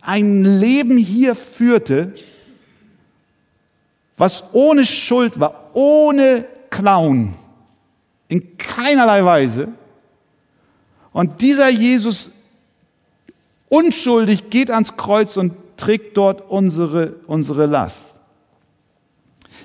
ein 0.00 0.44
Leben 0.44 0.96
hier 0.96 1.34
führte, 1.34 2.12
was 4.16 4.54
ohne 4.54 4.86
Schuld 4.86 5.40
war, 5.40 5.70
ohne 5.72 6.44
Clown, 6.70 7.34
in 8.28 8.56
keinerlei 8.56 9.24
Weise. 9.24 9.66
Und 11.12 11.42
dieser 11.42 11.68
Jesus 11.68 12.30
unschuldig 13.70 14.48
geht 14.48 14.70
ans 14.70 14.96
Kreuz 14.96 15.36
und 15.36 15.52
trägt 15.76 16.16
dort 16.16 16.48
unsere, 16.48 17.16
unsere 17.26 17.66
Last. 17.66 18.14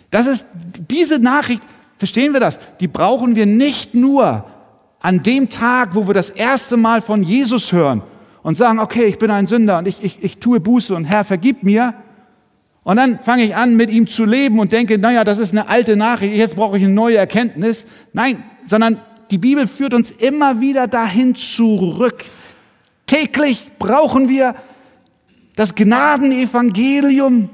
Das 0.10 0.26
ist 0.26 0.47
diese 0.89 1.19
Nachricht, 1.19 1.62
verstehen 2.00 2.34
wir 2.34 2.39
das? 2.39 2.60
Die 2.80 2.88
brauchen 2.88 3.36
wir 3.36 3.45
nicht 3.45 3.93
nur 3.93 4.51
an 5.02 5.24
dem 5.24 5.50
Tag, 5.50 5.96
wo 5.96 6.08
wir 6.08 6.14
das 6.14 6.30
erste 6.30 6.78
Mal 6.78 7.02
von 7.02 7.24
Jesus 7.24 7.72
hören 7.72 8.04
und 8.44 8.56
sagen, 8.56 8.80
okay, 8.80 9.06
ich 9.06 9.20
bin 9.20 9.32
ein 9.32 9.48
Sünder 9.48 9.80
und 9.80 9.88
ich, 9.88 10.04
ich, 10.04 10.24
ich 10.24 10.38
tue 10.38 10.60
Buße 10.60 10.96
und 10.96 11.06
Herr, 11.06 11.24
vergib 11.24 11.64
mir, 11.64 11.94
und 12.84 12.98
dann 12.98 13.20
fange 13.20 13.44
ich 13.44 13.56
an, 13.56 13.76
mit 13.78 13.92
ihm 13.92 14.08
zu 14.08 14.26
leben 14.26 14.60
und 14.60 14.72
denke, 14.72 14.98
naja, 14.98 15.24
das 15.24 15.38
ist 15.38 15.52
eine 15.52 15.70
alte 15.70 15.96
Nachricht, 15.96 16.36
jetzt 16.36 16.56
brauche 16.56 16.78
ich 16.78 16.84
eine 16.84 16.94
neue 16.94 17.18
Erkenntnis. 17.18 17.86
Nein, 18.12 18.44
sondern 18.66 19.00
die 19.30 19.38
Bibel 19.38 19.68
führt 19.68 19.94
uns 19.94 20.10
immer 20.10 20.62
wieder 20.62 20.88
dahin 20.88 21.36
zurück. 21.36 22.26
Täglich 23.06 23.68
brauchen 23.78 24.30
wir 24.30 24.56
das 25.56 25.76
Gnadenevangelium 25.76 27.50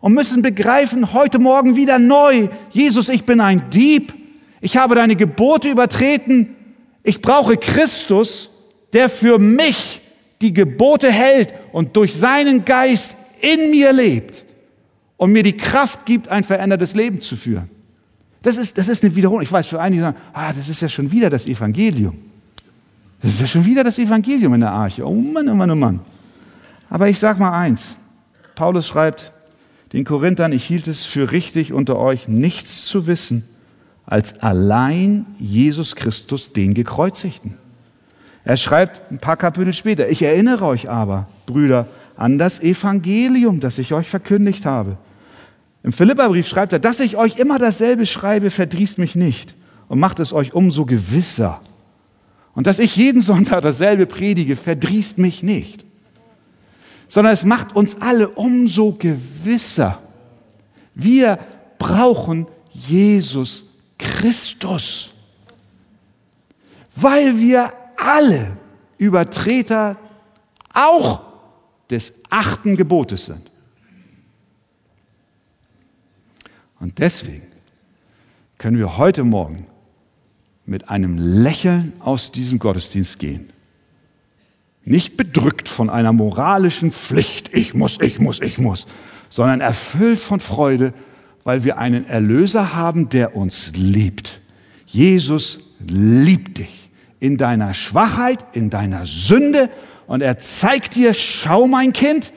und 0.00 0.14
müssen 0.14 0.40
begreifen, 0.40 1.12
heute 1.12 1.38
Morgen 1.38 1.76
wieder 1.76 1.98
neu, 1.98 2.48
Jesus, 2.70 3.10
ich 3.10 3.24
bin 3.24 3.40
ein 3.40 3.68
Dieb, 3.70 4.14
ich 4.62 4.78
habe 4.78 4.94
deine 4.94 5.14
Gebote 5.14 5.68
übertreten, 5.68 6.56
ich 7.02 7.22
brauche 7.22 7.56
Christus, 7.56 8.48
der 8.92 9.08
für 9.08 9.38
mich 9.38 10.00
die 10.40 10.52
Gebote 10.52 11.10
hält 11.10 11.54
und 11.72 11.96
durch 11.96 12.14
seinen 12.14 12.64
Geist 12.64 13.14
in 13.40 13.70
mir 13.70 13.92
lebt 13.92 14.44
und 15.16 15.32
mir 15.32 15.42
die 15.42 15.56
Kraft 15.56 16.06
gibt, 16.06 16.28
ein 16.28 16.44
verändertes 16.44 16.94
Leben 16.94 17.20
zu 17.20 17.36
führen. 17.36 17.68
Das 18.42 18.56
ist, 18.56 18.78
das 18.78 18.88
ist 18.88 19.04
eine 19.04 19.14
Wiederholung. 19.14 19.42
Ich 19.42 19.52
weiß, 19.52 19.66
für 19.66 19.80
einige 19.80 20.02
sagen, 20.02 20.16
ah, 20.32 20.52
das 20.52 20.68
ist 20.68 20.80
ja 20.80 20.88
schon 20.88 21.12
wieder 21.12 21.28
das 21.28 21.46
Evangelium. 21.46 22.16
Das 23.20 23.34
ist 23.34 23.40
ja 23.40 23.46
schon 23.46 23.66
wieder 23.66 23.84
das 23.84 23.98
Evangelium 23.98 24.54
in 24.54 24.60
der 24.60 24.72
Arche. 24.72 25.06
Oh 25.06 25.14
Mann, 25.14 25.48
oh 25.48 25.54
Mann, 25.54 25.70
oh 25.70 25.74
Mann. 25.74 26.00
Aber 26.88 27.08
ich 27.08 27.18
sag 27.18 27.38
mal 27.38 27.52
eins. 27.52 27.96
Paulus 28.54 28.86
schreibt 28.86 29.32
den 29.92 30.04
Korinthern, 30.04 30.52
ich 30.52 30.64
hielt 30.64 30.88
es 30.88 31.04
für 31.04 31.32
richtig, 31.32 31.72
unter 31.72 31.98
euch 31.98 32.28
nichts 32.28 32.86
zu 32.86 33.06
wissen, 33.06 33.44
als 34.10 34.42
allein 34.42 35.24
Jesus 35.38 35.96
Christus, 35.96 36.52
den 36.52 36.74
Gekreuzigten. 36.74 37.56
Er 38.44 38.58
schreibt 38.58 39.10
ein 39.10 39.18
paar 39.18 39.38
Kapitel 39.38 39.72
später, 39.72 40.10
ich 40.10 40.22
erinnere 40.22 40.66
euch 40.66 40.90
aber, 40.90 41.28
Brüder, 41.46 41.86
an 42.16 42.38
das 42.38 42.60
Evangelium, 42.60 43.60
das 43.60 43.78
ich 43.78 43.94
euch 43.94 44.10
verkündigt 44.10 44.66
habe 44.66 44.98
im 45.82 45.92
Philipperbrief 45.92 46.46
schreibt 46.46 46.72
er, 46.72 46.78
dass 46.78 47.00
ich 47.00 47.16
euch 47.16 47.36
immer 47.36 47.58
dasselbe 47.58 48.04
schreibe, 48.04 48.50
verdrießt 48.50 48.98
mich 48.98 49.14
nicht 49.14 49.54
und 49.88 49.98
macht 49.98 50.20
es 50.20 50.32
euch 50.32 50.52
umso 50.52 50.84
gewisser 50.84 51.60
Und 52.54 52.66
dass 52.66 52.78
ich 52.78 52.96
jeden 52.96 53.20
Sonntag 53.20 53.62
dasselbe 53.62 54.06
predige, 54.06 54.56
verdrießt 54.56 55.18
mich 55.18 55.42
nicht, 55.42 55.84
sondern 57.08 57.32
es 57.32 57.44
macht 57.44 57.74
uns 57.74 58.02
alle 58.02 58.28
umso 58.28 58.92
gewisser. 58.92 59.98
Wir 60.94 61.38
brauchen 61.78 62.46
Jesus 62.72 63.69
Christus, 64.20 65.12
weil 66.94 67.38
wir 67.38 67.72
alle 67.96 68.54
Übertreter 68.98 69.96
auch 70.74 71.22
des 71.88 72.12
achten 72.28 72.76
Gebotes 72.76 73.26
sind. 73.26 73.50
Und 76.80 76.98
deswegen 76.98 77.46
können 78.58 78.76
wir 78.76 78.98
heute 78.98 79.24
Morgen 79.24 79.66
mit 80.66 80.90
einem 80.90 81.16
Lächeln 81.16 81.94
aus 82.00 82.30
diesem 82.30 82.58
Gottesdienst 82.58 83.18
gehen. 83.18 83.50
Nicht 84.84 85.16
bedrückt 85.16 85.66
von 85.66 85.88
einer 85.88 86.12
moralischen 86.12 86.92
Pflicht, 86.92 87.54
ich 87.54 87.72
muss, 87.72 87.98
ich 88.02 88.18
muss, 88.18 88.40
ich 88.40 88.58
muss, 88.58 88.86
sondern 89.30 89.62
erfüllt 89.62 90.20
von 90.20 90.40
Freude, 90.40 90.92
weil 91.44 91.64
wir 91.64 91.78
einen 91.78 92.06
Erlöser 92.06 92.74
haben, 92.74 93.08
der 93.08 93.36
uns 93.36 93.72
liebt. 93.74 94.40
Jesus 94.86 95.74
liebt 95.86 96.58
dich 96.58 96.90
in 97.20 97.36
deiner 97.36 97.74
Schwachheit, 97.74 98.44
in 98.52 98.70
deiner 98.70 99.06
Sünde 99.06 99.70
und 100.06 100.22
er 100.22 100.38
zeigt 100.38 100.96
dir, 100.96 101.14
schau 101.14 101.66
mein 101.66 101.92
Kind, 101.92 102.32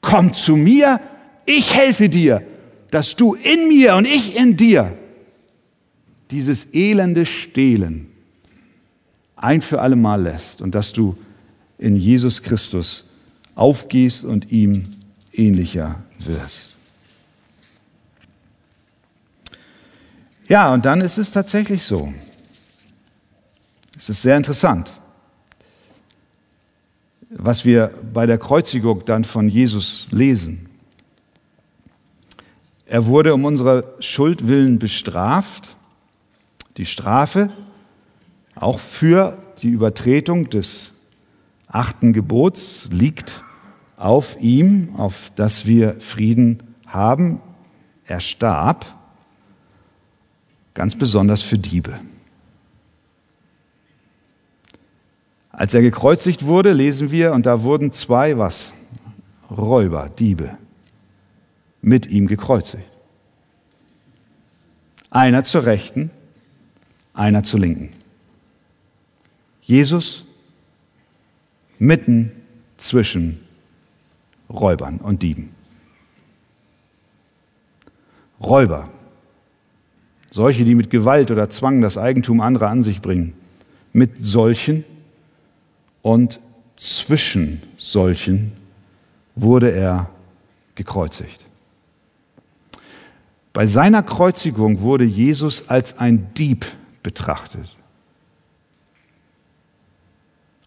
komm 0.00 0.32
zu 0.32 0.56
mir, 0.56 1.00
ich 1.46 1.74
helfe 1.74 2.08
dir, 2.08 2.42
dass 2.90 3.16
du 3.16 3.34
in 3.34 3.68
mir 3.68 3.96
und 3.96 4.06
ich 4.06 4.36
in 4.36 4.56
dir 4.56 4.96
dieses 6.30 6.74
elende 6.74 7.26
Stehlen 7.26 8.06
ein 9.36 9.62
für 9.62 9.80
alle 9.80 9.96
Mal 9.96 10.22
lässt 10.22 10.60
und 10.60 10.74
dass 10.74 10.92
du 10.92 11.16
in 11.78 11.96
Jesus 11.96 12.42
Christus 12.42 13.04
aufgehst 13.54 14.24
und 14.24 14.52
ihm 14.52 14.90
ähnlicher 15.32 15.96
wirst. 16.20 16.69
Ja, 20.50 20.74
und 20.74 20.84
dann 20.84 21.00
ist 21.00 21.16
es 21.16 21.30
tatsächlich 21.30 21.84
so. 21.84 22.12
Es 23.96 24.08
ist 24.08 24.20
sehr 24.20 24.36
interessant, 24.36 24.90
was 27.30 27.64
wir 27.64 27.94
bei 28.12 28.26
der 28.26 28.36
Kreuzigung 28.36 29.04
dann 29.04 29.22
von 29.22 29.48
Jesus 29.48 30.10
lesen. 30.10 30.68
Er 32.84 33.06
wurde 33.06 33.32
um 33.32 33.44
unsere 33.44 33.94
Schuld 34.00 34.48
willen 34.48 34.80
bestraft. 34.80 35.76
Die 36.78 36.86
Strafe 36.86 37.50
auch 38.56 38.80
für 38.80 39.38
die 39.62 39.68
Übertretung 39.68 40.50
des 40.50 40.94
achten 41.68 42.12
Gebots 42.12 42.88
liegt 42.90 43.44
auf 43.96 44.36
ihm, 44.40 44.96
auf 44.96 45.30
das 45.36 45.66
wir 45.66 46.00
Frieden 46.00 46.64
haben. 46.88 47.40
Er 48.04 48.18
starb, 48.18 48.99
ganz 50.74 50.96
besonders 50.96 51.42
für 51.42 51.58
Diebe. 51.58 52.00
Als 55.50 55.74
er 55.74 55.82
gekreuzigt 55.82 56.46
wurde, 56.46 56.72
lesen 56.72 57.10
wir, 57.10 57.32
und 57.32 57.46
da 57.46 57.62
wurden 57.62 57.92
zwei 57.92 58.38
was? 58.38 58.72
Räuber, 59.50 60.08
Diebe, 60.08 60.56
mit 61.82 62.06
ihm 62.06 62.26
gekreuzigt. 62.26 62.84
Einer 65.10 65.42
zur 65.44 65.66
Rechten, 65.66 66.10
einer 67.14 67.42
zur 67.42 67.60
Linken. 67.60 67.90
Jesus 69.60 70.24
mitten 71.78 72.32
zwischen 72.76 73.40
Räubern 74.48 74.98
und 74.98 75.22
Dieben. 75.22 75.54
Räuber, 78.40 78.88
solche, 80.30 80.64
die 80.64 80.74
mit 80.74 80.90
Gewalt 80.90 81.30
oder 81.30 81.50
Zwang 81.50 81.80
das 81.80 81.98
Eigentum 81.98 82.40
anderer 82.40 82.68
an 82.68 82.82
sich 82.82 83.02
bringen, 83.02 83.34
mit 83.92 84.12
solchen 84.24 84.84
und 86.02 86.40
zwischen 86.76 87.62
solchen 87.76 88.52
wurde 89.34 89.70
er 89.72 90.08
gekreuzigt. 90.74 91.44
Bei 93.52 93.66
seiner 93.66 94.02
Kreuzigung 94.02 94.80
wurde 94.80 95.04
Jesus 95.04 95.68
als 95.68 95.98
ein 95.98 96.32
Dieb 96.34 96.64
betrachtet. 97.02 97.76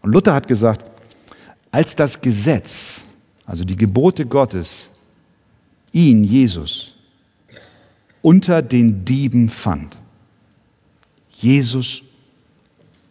Und 0.02 0.12
Luther 0.12 0.34
hat 0.34 0.46
gesagt, 0.46 0.84
als 1.70 1.96
das 1.96 2.20
Gesetz, 2.20 3.00
also 3.46 3.64
die 3.64 3.76
Gebote 3.76 4.26
Gottes, 4.26 4.90
ihn, 5.92 6.22
Jesus, 6.24 6.93
unter 8.24 8.62
den 8.62 9.04
Dieben 9.04 9.50
fand, 9.50 9.98
Jesus 11.28 12.04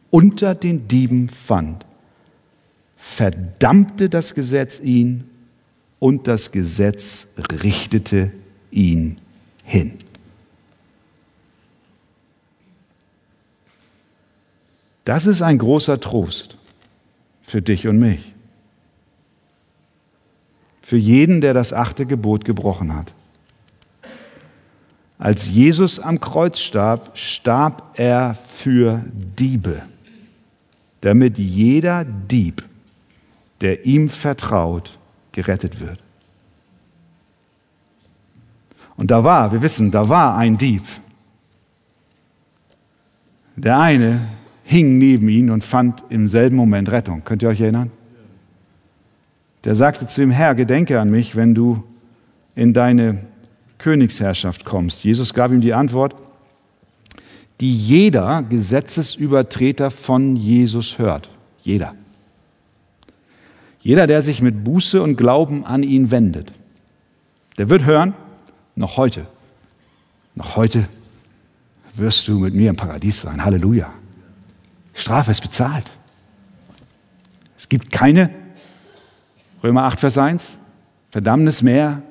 unter 0.09 0.55
den 0.55 0.87
Dieben 0.87 1.29
fand, 1.29 1.85
verdammte 2.97 4.09
das 4.09 4.33
Gesetz 4.33 4.79
ihn 4.79 5.29
und 5.99 6.27
das 6.27 6.51
Gesetz 6.51 7.27
richtete 7.61 8.31
ihn 8.71 9.19
hin. 9.63 9.99
Das 15.05 15.27
ist 15.27 15.43
ein 15.43 15.59
großer 15.59 16.01
Trost 16.01 16.57
für 17.43 17.61
dich 17.61 17.87
und 17.87 17.99
mich. 17.99 18.33
Für 20.81 20.97
jeden, 20.97 21.39
der 21.41 21.53
das 21.53 21.71
achte 21.71 22.07
Gebot 22.07 22.45
gebrochen 22.45 22.95
hat. 22.95 23.13
Als 25.23 25.47
Jesus 25.47 26.01
am 26.01 26.19
Kreuz 26.19 26.59
starb, 26.59 27.17
starb 27.17 27.97
er 27.97 28.35
für 28.35 29.01
Diebe, 29.39 29.81
damit 30.99 31.37
jeder 31.37 32.03
Dieb 32.03 32.61
der 33.61 33.85
ihm 33.85 34.09
vertraut, 34.09 34.99
gerettet 35.31 35.79
wird. 35.79 35.97
Und 38.97 39.09
da 39.09 39.23
war, 39.23 39.53
wir 39.53 39.61
wissen, 39.61 39.89
da 39.89 40.09
war 40.09 40.35
ein 40.35 40.57
Dieb. 40.57 40.83
Der 43.55 43.79
eine 43.79 44.27
hing 44.65 44.97
neben 44.97 45.29
ihn 45.29 45.49
und 45.49 45.63
fand 45.63 46.03
im 46.09 46.27
selben 46.27 46.57
Moment 46.57 46.91
Rettung. 46.91 47.23
Könnt 47.23 47.41
ihr 47.41 47.47
euch 47.47 47.61
erinnern? 47.61 47.89
Der 49.63 49.75
sagte 49.75 50.07
zu 50.07 50.21
ihm, 50.21 50.31
Herr, 50.31 50.55
gedenke 50.55 50.99
an 50.99 51.09
mich, 51.09 51.37
wenn 51.37 51.55
du 51.55 51.81
in 52.55 52.73
deine 52.73 53.25
Königsherrschaft 53.83 54.63
kommst. 54.63 55.03
Jesus 55.03 55.33
gab 55.33 55.51
ihm 55.51 55.59
die 55.59 55.73
Antwort, 55.73 56.15
die 57.59 57.75
jeder 57.75 58.41
Gesetzesübertreter 58.41 59.91
von 59.91 60.37
Jesus 60.37 60.97
hört. 60.99 61.29
Jeder. 61.61 61.93
Jeder, 63.81 64.07
der 64.07 64.21
sich 64.21 64.41
mit 64.41 64.63
Buße 64.63 65.03
und 65.03 65.17
Glauben 65.17 65.65
an 65.65 65.83
ihn 65.83 66.11
wendet, 66.11 66.53
der 67.57 67.67
wird 67.67 67.83
hören, 67.83 68.13
noch 68.75 68.95
heute, 68.95 69.27
noch 70.33 70.55
heute 70.55 70.87
wirst 71.93 72.25
du 72.29 72.39
mit 72.39 72.53
mir 72.53 72.69
im 72.69 72.77
Paradies 72.77 73.21
sein. 73.21 73.43
Halleluja. 73.43 73.93
Strafe 74.93 75.31
ist 75.31 75.41
bezahlt. 75.41 75.91
Es 77.57 77.67
gibt 77.67 77.91
keine, 77.91 78.29
Römer 79.61 79.83
8, 79.83 79.99
Vers 79.99 80.17
1, 80.17 80.55
Verdammnis 81.11 81.61
mehr 81.61 82.01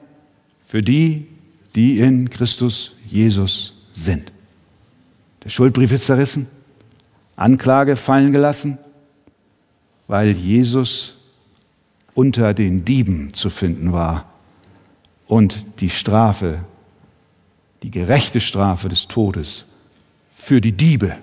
für 0.67 0.83
die, 0.83 1.32
die 1.75 1.99
in 1.99 2.31
Christus 2.31 2.93
Jesus 3.09 3.73
sind. 3.93 4.31
Der 5.45 5.51
Schuldbrief 5.51 5.93
ist 5.93 6.07
zerrissen, 6.07 6.47
Anklage 7.37 7.97
fallen 7.97 8.33
gelassen, 8.33 8.79
weil 10.07 10.33
Jesus 10.33 11.15
unter 12.15 12.55
den 12.55 12.85
Dieben 12.85 13.33
zu 13.33 13.51
finden 13.51 13.93
war 13.93 14.31
und 15.27 15.65
die 15.81 15.91
Strafe, 15.91 16.61
die 17.83 17.91
gerechte 17.91 18.41
Strafe 18.41 18.89
des 18.89 19.09
Todes 19.09 19.65
für 20.37 20.61
die 20.61 20.73
Diebe, 20.73 21.17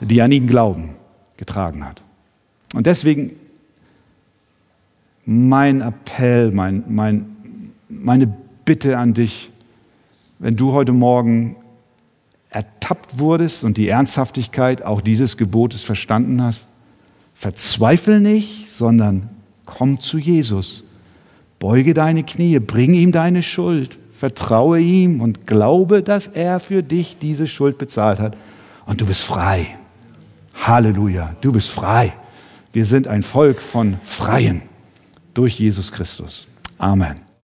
die 0.00 0.20
an 0.22 0.32
ihn 0.32 0.46
glauben, 0.46 0.90
getragen 1.36 1.84
hat. 1.84 2.02
Und 2.74 2.86
deswegen 2.86 3.32
mein 5.24 5.80
Appell, 5.80 6.52
mein, 6.52 6.84
mein, 6.88 7.72
meine 7.88 8.32
Bitte 8.64 8.98
an 8.98 9.14
dich, 9.14 9.50
wenn 10.38 10.56
du 10.56 10.72
heute 10.72 10.92
Morgen 10.92 11.56
ertappt 12.50 13.18
wurdest 13.18 13.64
und 13.64 13.76
die 13.76 13.88
Ernsthaftigkeit 13.88 14.82
auch 14.82 15.00
dieses 15.00 15.36
Gebotes 15.36 15.82
verstanden 15.82 16.42
hast, 16.42 16.68
verzweifel 17.34 18.20
nicht, 18.20 18.68
sondern 18.68 19.28
Komm 19.68 20.00
zu 20.00 20.16
Jesus. 20.16 20.82
Beuge 21.58 21.92
deine 21.92 22.22
Knie, 22.22 22.58
bring 22.58 22.94
ihm 22.94 23.12
deine 23.12 23.42
Schuld, 23.42 23.98
vertraue 24.10 24.80
ihm 24.80 25.20
und 25.20 25.46
glaube, 25.46 26.02
dass 26.02 26.26
er 26.26 26.58
für 26.58 26.82
dich 26.82 27.18
diese 27.18 27.46
Schuld 27.46 27.76
bezahlt 27.76 28.18
hat. 28.18 28.34
Und 28.86 29.02
du 29.02 29.06
bist 29.06 29.22
frei. 29.22 29.76
Halleluja, 30.54 31.36
du 31.42 31.52
bist 31.52 31.68
frei. 31.68 32.14
Wir 32.72 32.86
sind 32.86 33.08
ein 33.08 33.22
Volk 33.22 33.60
von 33.60 33.98
Freien 34.02 34.62
durch 35.34 35.58
Jesus 35.60 35.92
Christus. 35.92 36.46
Amen. 36.78 37.27